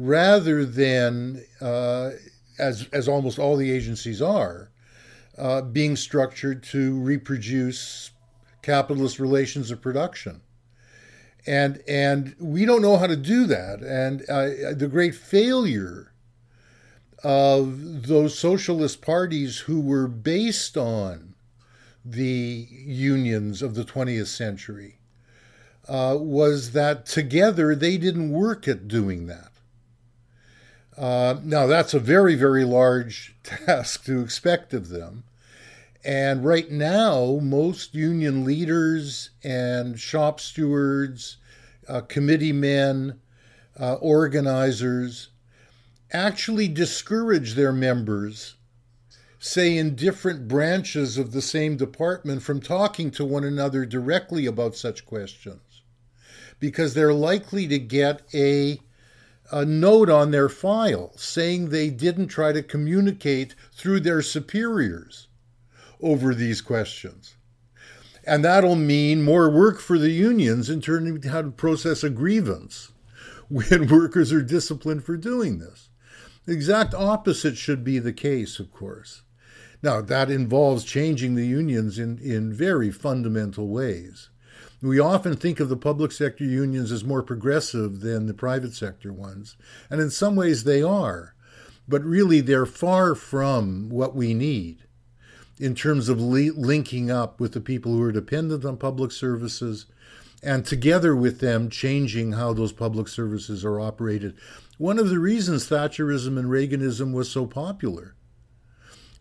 [0.00, 2.10] rather than, uh,
[2.58, 4.70] as, as almost all the agencies are,
[5.36, 8.10] uh, being structured to reproduce
[8.62, 10.40] capitalist relations of production.
[11.46, 13.80] And, and we don't know how to do that.
[13.80, 16.12] And uh, the great failure
[17.24, 21.34] of those socialist parties who were based on
[22.04, 24.98] the unions of the 20th century
[25.88, 29.50] uh, was that together they didn't work at doing that.
[30.98, 35.24] Uh, now, that's a very, very large task to expect of them.
[36.04, 41.36] And right now, most union leaders and shop stewards,
[41.88, 43.20] uh, committee men,
[43.78, 45.28] uh, organizers
[46.12, 48.56] actually discourage their members
[49.38, 54.74] say, in different branches of the same department from talking to one another directly about
[54.74, 55.82] such questions
[56.58, 58.80] because they're likely to get a,
[59.50, 65.28] a note on their file saying they didn't try to communicate through their superiors
[66.00, 67.36] over these questions.
[68.26, 72.10] And that'll mean more work for the unions in terms of how to process a
[72.10, 72.92] grievance
[73.48, 75.88] when workers are disciplined for doing this.
[76.44, 79.22] The exact opposite should be the case, of course.
[79.82, 84.28] Now, that involves changing the unions in, in very fundamental ways.
[84.80, 89.12] We often think of the public sector unions as more progressive than the private sector
[89.12, 89.56] ones,
[89.90, 91.34] and in some ways they are,
[91.88, 94.84] but really they're far from what we need
[95.58, 99.86] in terms of li- linking up with the people who are dependent on public services
[100.44, 104.36] and together with them changing how those public services are operated.
[104.76, 108.14] One of the reasons Thatcherism and Reaganism was so popular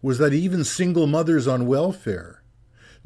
[0.03, 2.43] was that even single mothers on welfare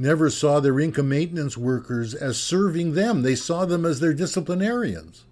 [0.02, 3.22] never saw their income maintenance workers as serving them.
[3.22, 5.26] They saw them as their disciplinarians.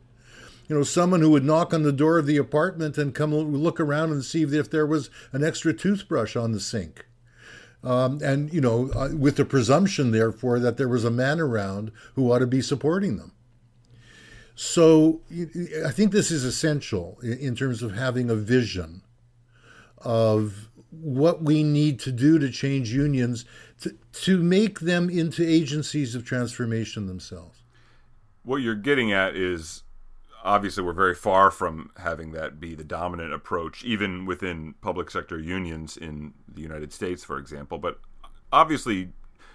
[0.67, 3.80] You know, someone who would knock on the door of the apartment and come look
[3.80, 7.07] around and see if there was an extra toothbrush on the sink.
[7.84, 11.91] Um, and, you know, uh, with the presumption, therefore, that there was a man around
[12.13, 13.32] who ought to be supporting them.
[14.53, 15.22] So
[15.86, 19.01] I think this is essential in terms of having a vision
[19.97, 23.45] of what we need to do to change unions
[23.82, 27.59] to, to make them into agencies of transformation themselves.
[28.43, 29.84] What you're getting at is
[30.43, 35.39] obviously we're very far from having that be the dominant approach, even within public sector
[35.39, 37.77] unions in the United States, for example.
[37.77, 37.99] But
[38.51, 39.09] obviously,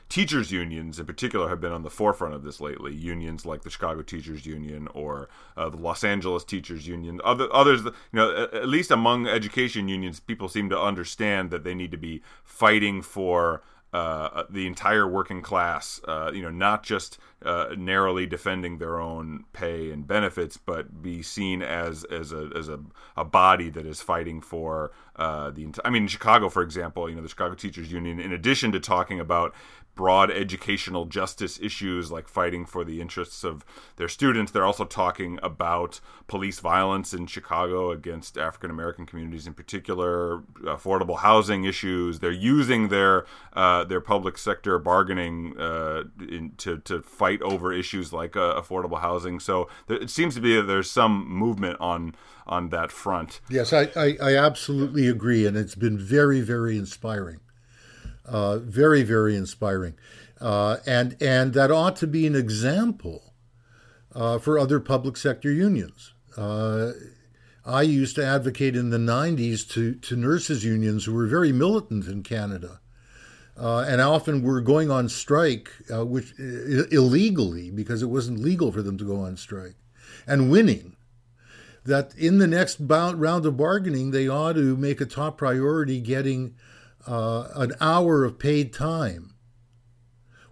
[0.09, 2.95] teachers unions in particular have been on the forefront of this lately.
[2.95, 7.83] Unions like the Chicago Teachers Union or uh, the Los Angeles Teachers Union, other others,
[7.85, 11.97] you know, at least among education unions, people seem to understand that they need to
[11.97, 13.63] be fighting for
[13.95, 19.45] uh, the entire working class, uh, you know, not just uh, narrowly defending their own
[19.53, 22.81] pay and benefits, but be seen as as a as a,
[23.17, 25.69] a body that is fighting for uh, the.
[25.85, 28.81] I mean, in Chicago, for example, you know, the Chicago Teachers Union, in addition to
[28.81, 29.55] talking about
[29.95, 33.65] broad educational justice issues like fighting for the interests of
[33.97, 34.53] their students.
[34.53, 41.19] They're also talking about police violence in Chicago against African American communities in particular, affordable
[41.19, 42.21] housing issues.
[42.21, 48.13] They're using their uh, their public sector bargaining uh, in, to to fight over issues
[48.13, 49.41] like uh, affordable housing.
[49.41, 52.15] So it seems to be that there's some movement on
[52.47, 53.41] on that front.
[53.49, 57.41] Yes, I, I, I absolutely agree, and it's been very very inspiring.
[58.27, 59.95] Uh, very, very inspiring.
[60.41, 63.35] Uh, and, and that ought to be an example
[64.15, 66.15] uh, for other public sector unions.
[66.37, 66.93] Uh,
[67.67, 72.07] I used to advocate in the 90s to, to nurses' unions who were very militant
[72.07, 72.81] in Canada.
[73.57, 78.99] Uh, and often were going on strike, which illegally because it wasn't legal for them
[78.99, 79.77] to go on strike,
[80.27, 80.97] and winning.
[81.85, 86.57] That in the next round of bargaining, they ought to make a top priority getting
[87.07, 89.35] uh, an hour of paid time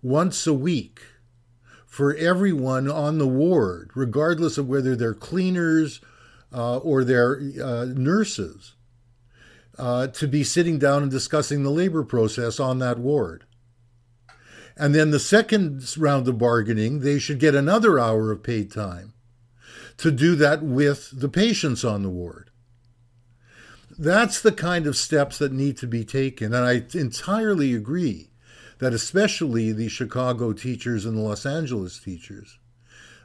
[0.03, 1.01] once a week
[1.87, 6.01] for everyone on the ward, regardless of whether they're cleaners
[6.53, 8.75] uh, or they're uh, nurses,
[9.79, 13.45] uh, to be sitting down and discussing the labor process on that ward.
[14.77, 19.13] And then the second round of bargaining, they should get another hour of paid time
[19.99, 22.51] to do that with the patients on the ward.
[24.03, 26.53] That's the kind of steps that need to be taken.
[26.53, 28.31] And I entirely agree
[28.81, 32.59] that especially the Chicago teachers and the Los Angeles teachers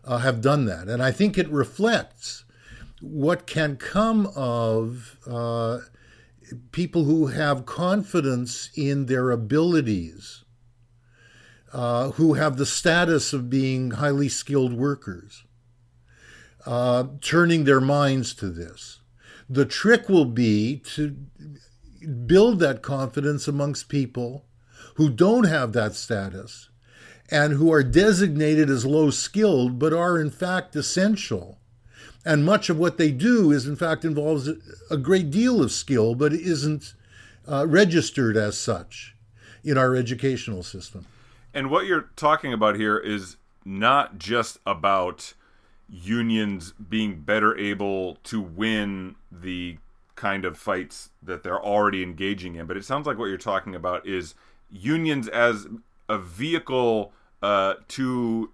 [0.06, 0.88] uh, have done that.
[0.88, 2.46] And I think it reflects
[3.02, 5.80] what can come of uh,
[6.72, 10.44] people who have confidence in their abilities,
[11.74, 15.44] uh, who have the status of being highly skilled workers,
[16.68, 18.97] uh, turning their minds to this.
[19.50, 21.16] The trick will be to
[22.26, 24.46] build that confidence amongst people
[24.96, 26.70] who don't have that status
[27.30, 31.60] and who are designated as low skilled but are in fact essential.
[32.26, 34.50] And much of what they do is in fact involves
[34.90, 36.94] a great deal of skill but isn't
[37.48, 39.16] uh, registered as such
[39.64, 41.06] in our educational system.
[41.54, 45.34] And what you're talking about here is not just about
[45.90, 49.78] unions being better able to win the
[50.16, 52.66] kind of fights that they're already engaging in.
[52.66, 54.36] But it sounds like what you're talking about is
[54.70, 55.68] unions as
[56.10, 58.52] a vehicle uh, to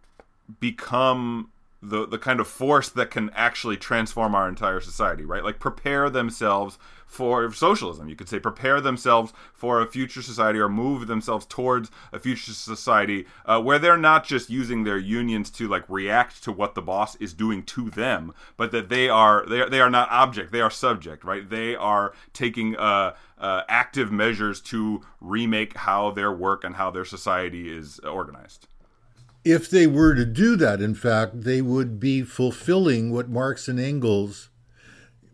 [0.59, 1.49] become
[1.83, 5.43] the the kind of force that can actually transform our entire society, right?
[5.43, 8.09] Like prepare themselves for socialism.
[8.09, 12.53] You could say prepare themselves for a future society or move themselves towards a future
[12.53, 16.81] society uh, where they're not just using their unions to like react to what the
[16.81, 20.53] boss is doing to them, but that they are they are, they are not object,
[20.53, 21.49] they are subject, right?
[21.49, 27.05] They are taking uh, uh, active measures to remake how their work and how their
[27.05, 28.67] society is organized.
[29.43, 33.79] If they were to do that, in fact, they would be fulfilling what Marx and
[33.79, 34.49] Engels,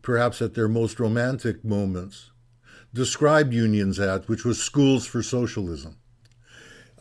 [0.01, 2.31] perhaps at their most romantic moments,
[2.93, 5.97] described unions at, which was schools for socialism.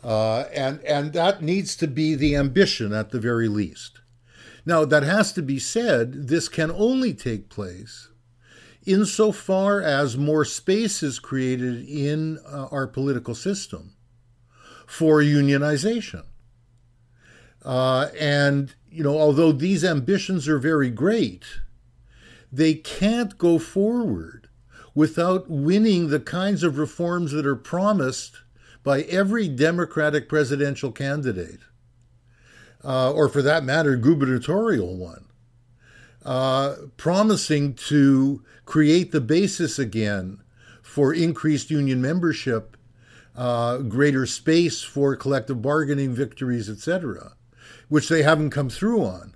[0.03, 4.01] Uh, and, and that needs to be the ambition at the very least.
[4.65, 8.09] Now, that has to be said, this can only take place
[8.85, 13.95] insofar as more space is created in uh, our political system
[14.87, 16.23] for unionization.
[17.63, 21.43] Uh, and, you know, although these ambitions are very great,
[22.51, 24.47] they can't go forward
[24.95, 28.37] without winning the kinds of reforms that are promised
[28.83, 31.59] by every Democratic presidential candidate,
[32.83, 35.25] uh, or for that matter, gubernatorial one,
[36.25, 40.39] uh, promising to create the basis again
[40.81, 42.77] for increased union membership,
[43.35, 47.33] uh, greater space for collective bargaining victories, etc
[47.89, 49.35] which they haven't come through on.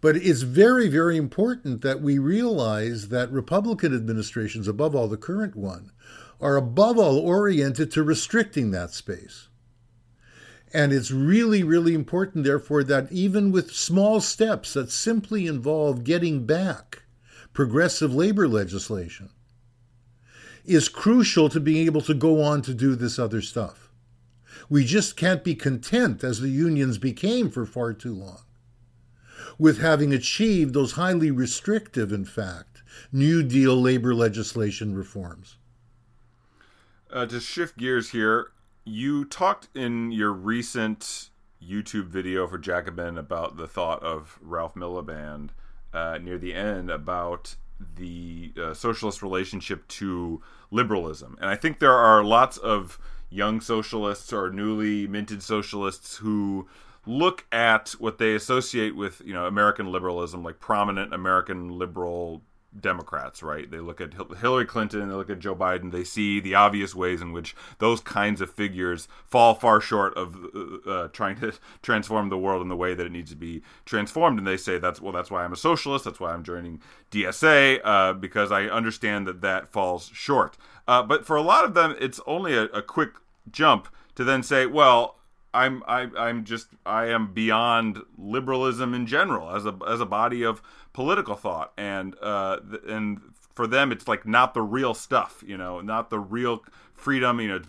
[0.00, 5.56] But it's very, very important that we realize that Republican administrations, above all the current
[5.56, 5.92] one,
[6.40, 9.48] are above all oriented to restricting that space.
[10.74, 16.44] And it's really, really important, therefore, that even with small steps that simply involve getting
[16.44, 17.04] back
[17.54, 19.30] progressive labor legislation,
[20.64, 23.83] is crucial to being able to go on to do this other stuff.
[24.68, 28.42] We just can't be content, as the unions became for far too long,
[29.58, 32.82] with having achieved those highly restrictive, in fact,
[33.12, 35.56] New Deal labor legislation reforms.
[37.10, 38.52] Uh, to shift gears here,
[38.84, 41.30] you talked in your recent
[41.62, 45.50] YouTube video for Jacobin about the thought of Ralph Miliband
[45.92, 47.56] uh, near the end about
[47.96, 51.36] the uh, socialist relationship to liberalism.
[51.40, 52.98] And I think there are lots of
[53.34, 56.68] young socialists or newly minted socialists who
[57.04, 62.42] look at what they associate with you know American liberalism, like prominent American liberal
[62.78, 63.70] Democrats, right?
[63.70, 67.20] They look at Hillary Clinton, they look at Joe Biden, they see the obvious ways
[67.20, 72.28] in which those kinds of figures fall far short of uh, uh, trying to transform
[72.28, 75.00] the world in the way that it needs to be transformed, and they say that's
[75.00, 76.80] well, that's why I'm a socialist, that's why I'm joining
[77.10, 80.56] DSA, uh, because I understand that that falls short.
[80.86, 83.12] Uh, but for a lot of them, it's only a, a quick
[83.50, 85.16] jump to then say, well,
[85.54, 90.42] I'm I, I'm just I am beyond liberalism in general as a as a body
[90.42, 90.60] of
[90.92, 93.20] political thought, and uh, and
[93.54, 97.48] for them it's like not the real stuff, you know, not the real freedom, you
[97.48, 97.60] know,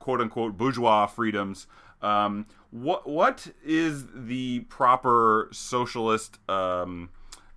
[0.00, 1.68] quote unquote bourgeois freedoms.
[2.02, 7.10] Um, what what is the proper socialist um,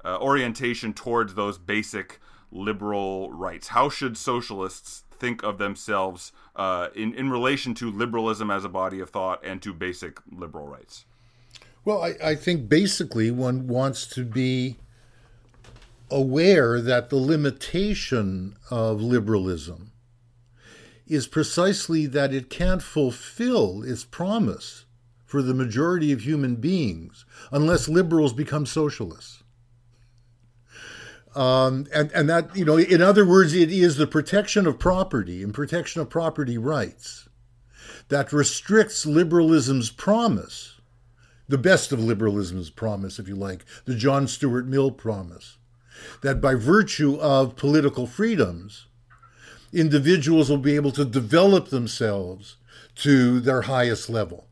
[0.04, 2.20] uh, orientation towards those basic
[2.52, 3.70] liberal rights?
[3.70, 9.00] How should socialists think of themselves uh, in in relation to liberalism as a body
[9.00, 11.06] of thought and to basic liberal rights?
[11.84, 14.78] Well, I, I think basically one wants to be
[16.10, 19.92] aware that the limitation of liberalism
[21.08, 24.86] is precisely that it can't fulfill its promise
[25.24, 29.44] for the majority of human beings unless liberals become socialists.
[31.36, 35.44] Um, and, and that, you know, in other words, it is the protection of property
[35.44, 37.28] and protection of property rights
[38.08, 40.80] that restricts liberalism's promise,
[41.50, 45.58] the best of liberalism's promise, if you like, the John Stuart Mill promise,
[46.22, 48.86] that by virtue of political freedoms,
[49.74, 52.56] individuals will be able to develop themselves
[52.96, 54.48] to their highest level.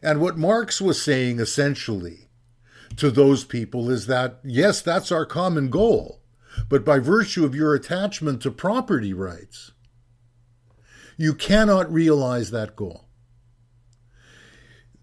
[0.00, 2.27] And what Marx was saying essentially
[2.98, 6.20] to those people is that, yes, that's our common goal,
[6.68, 9.72] but by virtue of your attachment to property rights,
[11.16, 13.06] you cannot realize that goal.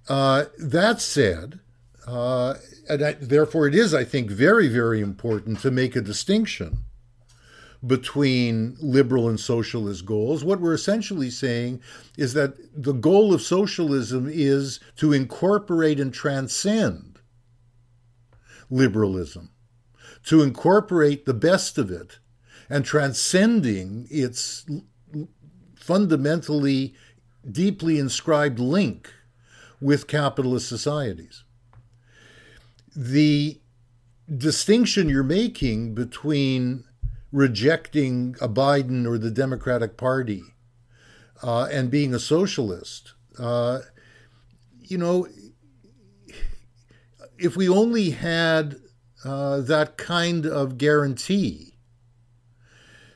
[0.08, 1.60] Uh, that said,
[2.06, 2.56] uh,
[2.88, 6.80] and I, therefore it is, I think, very, very important to make a distinction
[7.86, 10.44] between liberal and socialist goals.
[10.44, 11.82] What we're essentially saying
[12.18, 17.15] is that the goal of socialism is to incorporate and transcend
[18.70, 19.52] liberalism,
[20.26, 22.20] to incorporate the best of it
[22.70, 24.66] and transcending its
[25.76, 26.96] fundamentally
[27.50, 29.14] deeply inscribed link
[29.80, 31.44] with capitalist societies.
[32.96, 33.60] The
[34.36, 36.86] distinction you're making between
[37.32, 40.42] rejecting a Biden or the Democratic Party
[41.44, 43.80] uh, and being a socialist, uh,
[44.82, 45.28] you know,
[47.38, 48.78] if we only had
[49.24, 51.74] uh, that kind of guarantee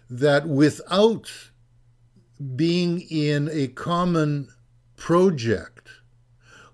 [0.10, 1.32] that without
[2.56, 4.50] being in a common
[4.96, 5.90] project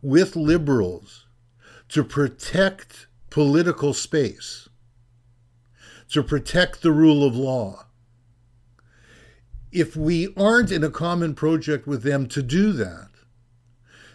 [0.02, 1.26] with liberals
[1.90, 4.70] to protect political space,
[6.10, 7.86] to protect the rule of law.
[9.72, 13.10] If we aren't in a common project with them to do that,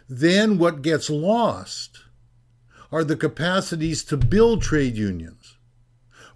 [0.08, 1.99] then what gets lost
[2.92, 5.56] are the capacities to build trade unions,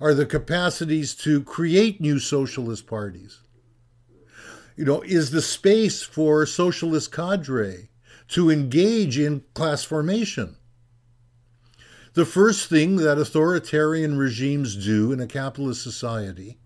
[0.01, 3.41] are the capacities to create new socialist parties.
[4.77, 7.89] You know, is the space for socialist cadre
[8.29, 10.57] to engage in class formation.
[12.15, 16.59] The first thing that authoritarian regimes do in a capitalist society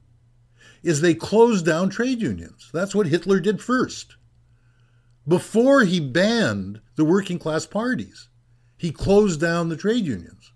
[0.82, 2.70] is they close down trade unions.
[2.72, 4.16] That's what Hitler did first.
[5.26, 8.28] Before he banned the working class parties,
[8.78, 10.52] he closed down the trade unions.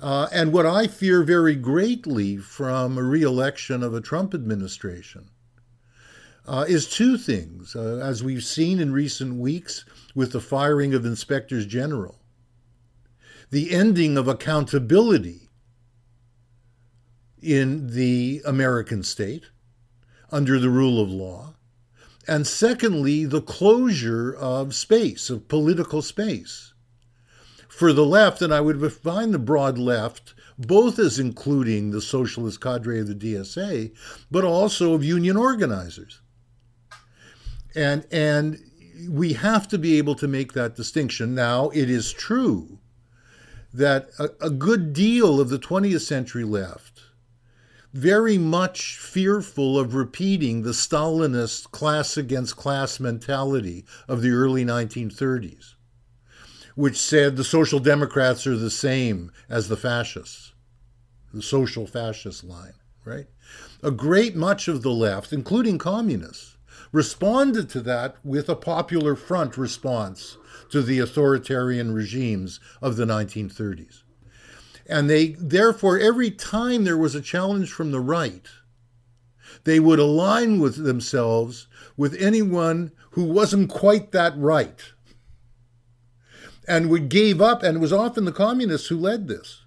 [0.00, 5.30] Uh, and what I fear very greatly from a re election of a Trump administration
[6.44, 11.06] uh, is two things, uh, as we've seen in recent weeks with the firing of
[11.06, 12.18] inspectors general,
[13.50, 15.50] the ending of accountability
[17.40, 19.44] in the American state
[20.30, 21.54] under the rule of law,
[22.28, 26.72] and secondly, the closure of space, of political space.
[27.68, 32.60] For the left, and I would define the broad left both as including the socialist
[32.60, 33.92] cadre of the DSA,
[34.30, 36.20] but also of union organizers
[37.74, 38.58] and and
[39.08, 41.34] we have to be able to make that distinction.
[41.34, 42.78] Now, it is true
[43.74, 46.91] that a, a good deal of the 20th century left,
[47.92, 55.74] very much fearful of repeating the Stalinist class against class mentality of the early 1930s,
[56.74, 60.54] which said the Social Democrats are the same as the fascists,
[61.34, 62.74] the social fascist line,
[63.04, 63.26] right?
[63.82, 66.56] A great much of the left, including communists,
[66.92, 70.38] responded to that with a popular front response
[70.70, 74.02] to the authoritarian regimes of the 1930s.
[74.92, 78.46] And they, therefore, every time there was a challenge from the right,
[79.64, 81.66] they would align with themselves
[81.96, 84.92] with anyone who wasn't quite that right
[86.68, 89.62] and would gave up, and it was often the communists who led this,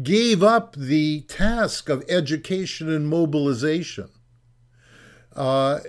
[0.00, 4.10] gave up the task of education and mobilization.
[5.34, 5.80] Uh,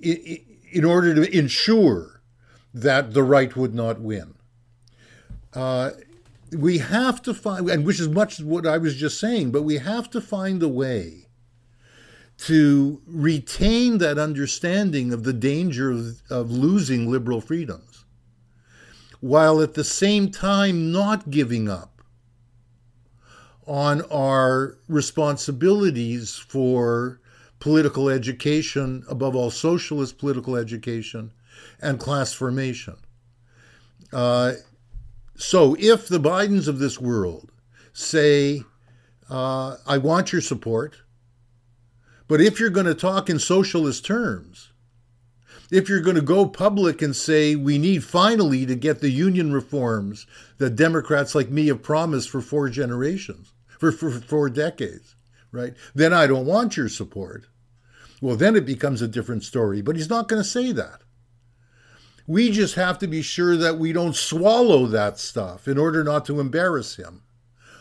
[0.00, 2.22] in order to ensure
[2.72, 4.34] that the right would not win.
[5.52, 5.90] Uh,
[6.56, 9.78] we have to find, and which is much what I was just saying, but we
[9.78, 11.26] have to find a way
[12.38, 18.04] to retain that understanding of the danger of, of losing liberal freedoms,
[19.20, 22.02] while at the same time not giving up
[23.66, 27.20] on our responsibilities for
[27.58, 31.32] political education, above all, socialist political education,
[31.82, 32.96] and class formation.
[34.12, 34.52] Uh,
[35.38, 37.52] so if the Bidens of this world
[37.92, 38.64] say,
[39.30, 40.96] uh, I want your support,
[42.26, 44.72] but if you're going to talk in socialist terms,
[45.70, 49.52] if you're going to go public and say we need finally to get the union
[49.52, 50.26] reforms
[50.58, 55.14] that Democrats like me have promised for four generations, for, for, for four decades,
[55.52, 55.74] right?
[55.94, 57.46] Then I don't want your support.
[58.20, 59.82] Well, then it becomes a different story.
[59.82, 61.02] But he's not going to say that.
[62.28, 66.26] We just have to be sure that we don't swallow that stuff in order not
[66.26, 67.22] to embarrass him.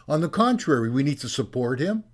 [0.08, 2.06] On the contrary, we need to support him.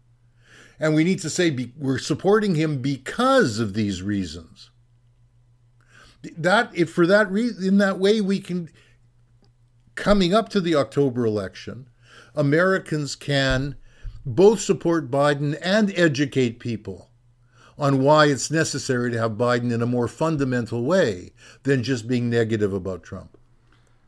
[0.79, 4.71] And we need to say be, we're supporting him because of these reasons.
[6.36, 8.69] That if for that reason, in that way, we can,
[9.93, 11.88] coming up to the October election,
[12.34, 13.75] Americans can
[14.25, 17.11] both support Biden and educate people
[17.84, 21.31] on why it's necessary to have Biden in a more fundamental way
[21.63, 23.38] than just being negative about Trump.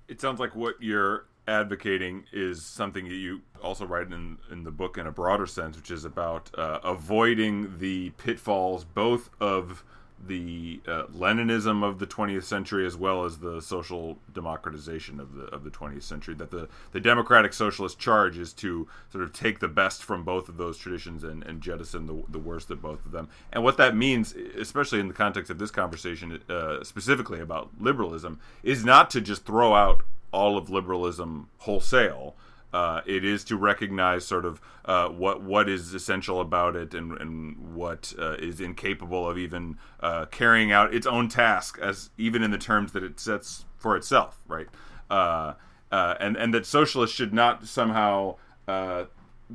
[0.07, 4.71] It sounds like what you're advocating is something that you also write in, in the
[4.71, 9.84] book in a broader sense, which is about uh, avoiding the pitfalls both of
[10.28, 15.45] the uh, Leninism of the 20th century as well as the social democratization of the
[15.45, 16.34] of the 20th century.
[16.36, 20.49] That the the democratic socialist charge is to sort of take the best from both
[20.49, 23.30] of those traditions and, and jettison the, the worst of both of them.
[23.51, 28.39] And what that means, especially in the context of this conversation, uh, specifically about liberalism,
[28.63, 32.36] is not to just throw out all of liberalism wholesale
[32.76, 37.13] uh, it is to recognize sort of uh, what what is essential about it and,
[37.21, 42.43] and what uh, is incapable of even uh, carrying out its own task as even
[42.43, 44.67] in the terms that it sets for itself, right?
[45.09, 45.53] Uh,
[45.89, 48.36] uh, and and that socialists should not somehow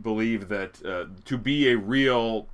[0.00, 0.74] believe that
[1.26, 2.46] to be a real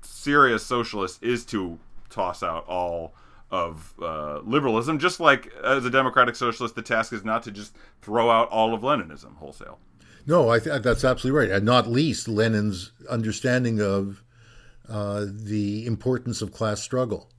[0.00, 3.12] serious socialist is to toss out all
[3.50, 4.98] of uh, liberalism.
[4.98, 8.72] Just like as a democratic socialist, the task is not to just throw out all
[8.72, 9.78] of Leninism wholesale.
[10.26, 14.24] No, I th- that's absolutely right, and not least Lenin's understanding of
[14.88, 17.30] uh, the importance of class struggle.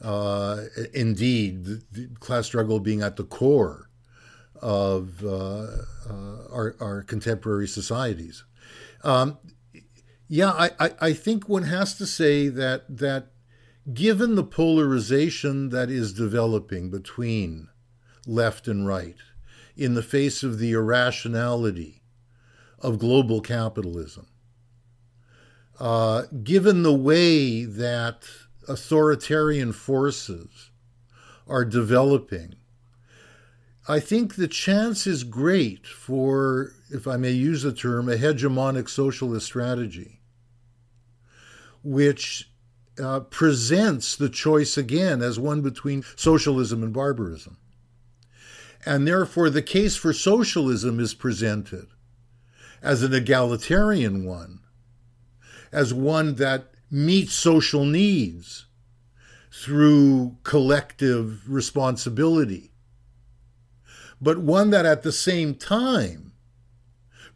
[0.00, 0.64] Uh,
[0.94, 3.88] indeed, the, the, class struggle being at the core
[4.60, 5.66] of uh,
[6.08, 8.44] uh our, our, contemporary societies.
[9.04, 9.38] Um,
[10.28, 13.32] yeah, I, I, I think one has to say that that
[13.92, 17.68] given the polarization that is developing between
[18.26, 19.16] left and right
[19.76, 22.01] in the face of the irrationality
[22.82, 24.26] of global capitalism,
[25.78, 28.24] uh, given the way that
[28.68, 30.70] authoritarian forces
[31.46, 32.54] are developing,
[33.88, 38.88] I think the chance is great for, if I may use the term, a hegemonic
[38.88, 40.20] socialist strategy,
[41.82, 42.50] which
[43.02, 47.56] uh, presents the choice again as one between socialism and barbarism.
[48.84, 51.86] And therefore, the case for socialism is presented
[52.82, 54.60] as an egalitarian one,
[55.70, 58.66] as one that meets social needs
[59.52, 62.72] through collective responsibility,
[64.20, 66.32] but one that at the same time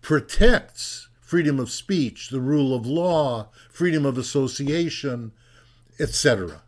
[0.01, 5.33] protects freedom of speech, the rule of law, freedom of association,
[5.99, 6.63] etc.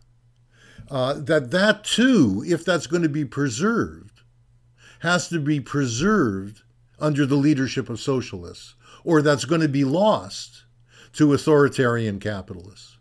[0.89, 4.21] Uh, that that too, if that's going to be preserved,
[4.99, 6.63] has to be preserved
[6.99, 10.65] under the leadership of socialists, or that's going to be lost
[11.13, 12.97] to authoritarian capitalists.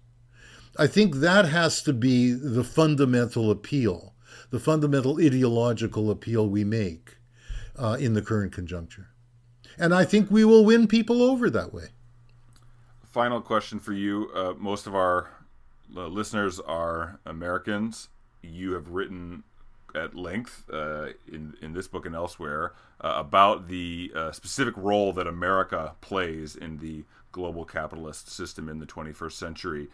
[0.78, 4.14] I think that has to be the fundamental appeal,
[4.50, 7.16] the fundamental ideological appeal we make
[7.76, 9.08] uh, in the current conjuncture.
[9.76, 11.88] And I think we will win people over that way.
[13.04, 14.30] Final question for you.
[14.34, 15.30] Uh, most of our
[15.88, 18.08] listeners are Americans.
[18.42, 19.44] You have written
[19.94, 25.12] at length uh, in in this book and elsewhere uh, about the uh, specific role
[25.12, 29.88] that America plays in the global capitalist system in the 21st century.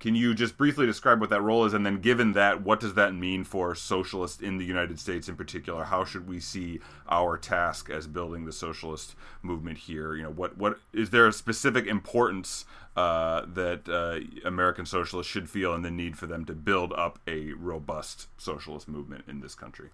[0.00, 2.94] Can you just briefly describe what that role is, and then, given that, what does
[2.94, 5.84] that mean for socialists in the United States in particular?
[5.84, 6.78] How should we see
[7.08, 10.14] our task as building the socialist movement here?
[10.14, 12.64] You know, what what is there a specific importance
[12.96, 17.18] uh, that uh, American socialists should feel, and the need for them to build up
[17.26, 19.88] a robust socialist movement in this country?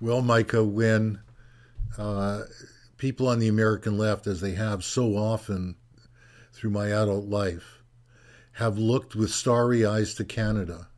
[0.00, 1.20] Well, Micah, when
[1.98, 2.44] uh,
[2.96, 5.76] people on the American left, as they have so often
[6.52, 7.81] through my adult life,
[8.54, 10.88] have looked with starry eyes to Canada.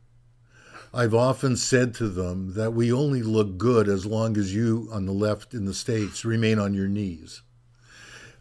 [0.93, 5.05] I've often said to them that we only look good as long as you on
[5.05, 7.41] the left in the States remain on your knees.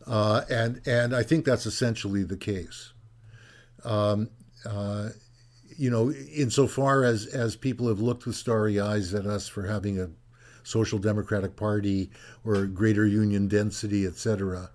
[0.06, 2.92] Uh, and, and I think that's essentially the case.
[3.84, 4.30] Um,
[4.64, 5.10] uh,
[5.76, 9.98] you know, insofar as, as people have looked with starry eyes at us for having
[9.98, 10.10] a
[10.62, 12.10] social democratic party
[12.44, 14.70] or greater union density, etc.,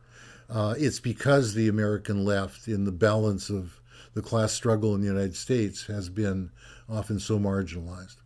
[0.49, 3.78] uh, it's because the American left, in the balance of
[4.20, 6.51] the class struggle in the United States has been
[6.89, 8.17] often so marginalized.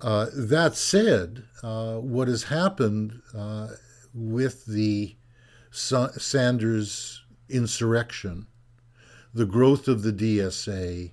[0.00, 3.66] Uh, that said, uh, what has happened uh,
[4.14, 5.16] with the
[5.72, 8.46] Sa- Sanders insurrection,
[9.34, 11.10] the growth of the DSA,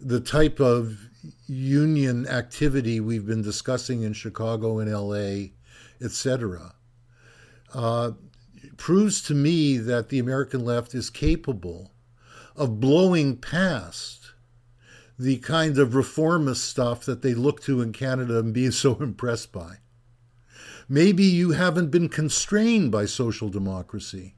[0.00, 1.08] the type of
[1.46, 5.54] union activity we've been discussing in Chicago and LA,
[6.04, 6.74] etc.,
[7.72, 8.10] uh,
[8.76, 11.92] proves to me that the American left is capable
[12.58, 14.32] of blowing past
[15.18, 19.52] the kind of reformist stuff that they look to in Canada and being so impressed
[19.52, 19.76] by.
[20.88, 24.34] Maybe you haven't been constrained by social democracy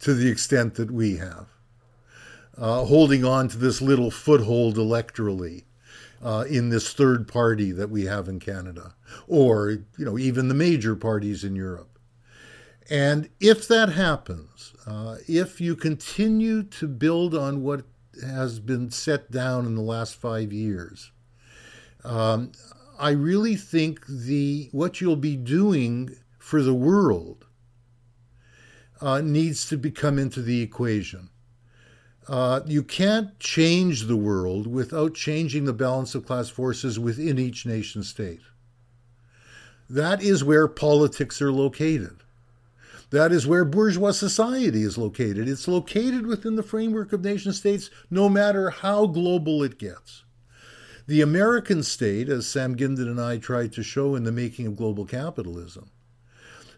[0.00, 1.48] to the extent that we have,
[2.56, 5.64] uh, holding on to this little foothold electorally.
[6.22, 8.94] Uh, in this third party that we have in Canada,
[9.28, 11.95] or you know even the major parties in Europe.
[12.88, 17.84] And if that happens, uh, if you continue to build on what
[18.24, 21.10] has been set down in the last five years,
[22.04, 22.52] um,
[22.98, 27.46] I really think the what you'll be doing for the world
[29.00, 31.28] uh, needs to become into the equation.
[32.28, 37.66] Uh, you can't change the world without changing the balance of class forces within each
[37.66, 38.40] nation state.
[39.88, 42.22] That is where politics are located.
[43.10, 45.48] That is where bourgeois society is located.
[45.48, 50.24] It's located within the framework of nation states, no matter how global it gets.
[51.06, 54.76] The American state, as Sam Gindin and I tried to show in The Making of
[54.76, 55.90] Global Capitalism,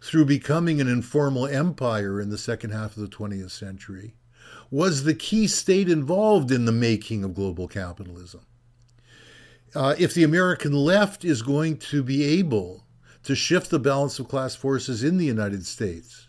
[0.03, 4.15] through becoming an informal empire in the second half of the 20th century,
[4.71, 8.43] was the key state involved in the making of global capitalism.
[9.75, 12.85] Uh, if the American left is going to be able
[13.29, 16.29] to shift the balance of class forces in the United States,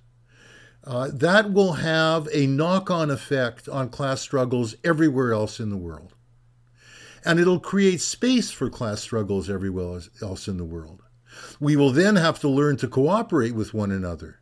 [0.84, 5.78] uh, that will have a knock on effect on class struggles everywhere else in the
[5.78, 6.14] world.
[7.24, 11.02] And it'll create space for class struggles everywhere else in the world.
[11.58, 14.42] We will then have to learn to cooperate with one another,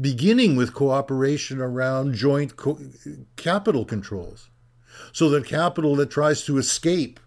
[0.00, 2.80] beginning with cooperation around joint co-
[3.36, 4.48] capital controls,
[5.12, 7.20] so that capital that tries to escape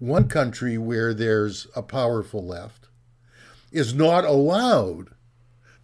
[0.00, 2.88] one country where there's a powerful left
[3.72, 5.10] is not allowed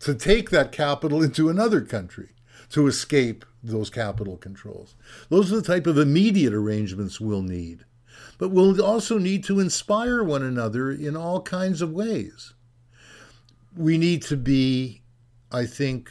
[0.00, 2.30] to take that capital into another country
[2.70, 4.94] to escape those capital controls.
[5.28, 7.84] Those are the type of immediate arrangements we'll need.
[8.38, 12.54] But we'll also need to inspire one another in all kinds of ways.
[13.76, 15.02] We need to be,
[15.50, 16.10] I think,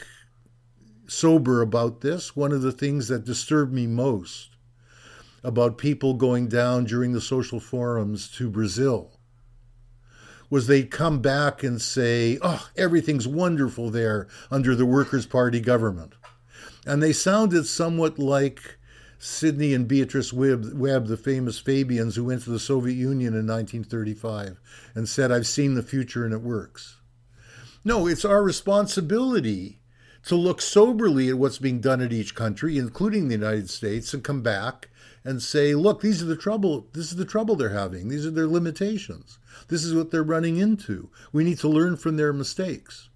[1.08, 2.36] sober about this.
[2.36, 4.50] One of the things that disturbed me most
[5.44, 9.17] about people going down during the social forums to Brazil
[10.50, 16.14] was they'd come back and say, oh, everything's wonderful there under the Workers' Party government.
[16.86, 18.78] And they sounded somewhat like
[19.20, 23.48] Sidney and Beatrice Webb, Webb, the famous Fabians who went to the Soviet Union in
[23.48, 24.60] 1935
[24.96, 26.98] and said, I've seen the future and it works.
[27.84, 29.80] No, it's our responsibility
[30.26, 34.24] to look soberly at what's being done at each country, including the United States, and
[34.24, 34.90] come back
[35.28, 36.88] and say, look, these are the trouble.
[36.94, 38.08] This is the trouble they're having.
[38.08, 39.40] These are their limitations.
[39.68, 41.10] This is what they're running into.
[41.34, 43.10] We need to learn from their mistakes.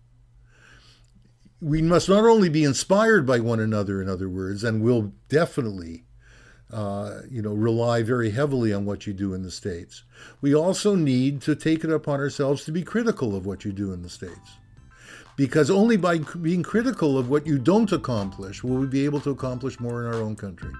[1.61, 6.03] We must not only be inspired by one another, in other words, and we'll definitely,
[6.69, 10.03] uh, you know, rely very heavily on what you do in the states.
[10.41, 13.93] We also need to take it upon ourselves to be critical of what you do
[13.93, 14.57] in the states
[15.37, 19.29] because only by being critical of what you don't accomplish will we be able to
[19.29, 20.73] accomplish more in our own country.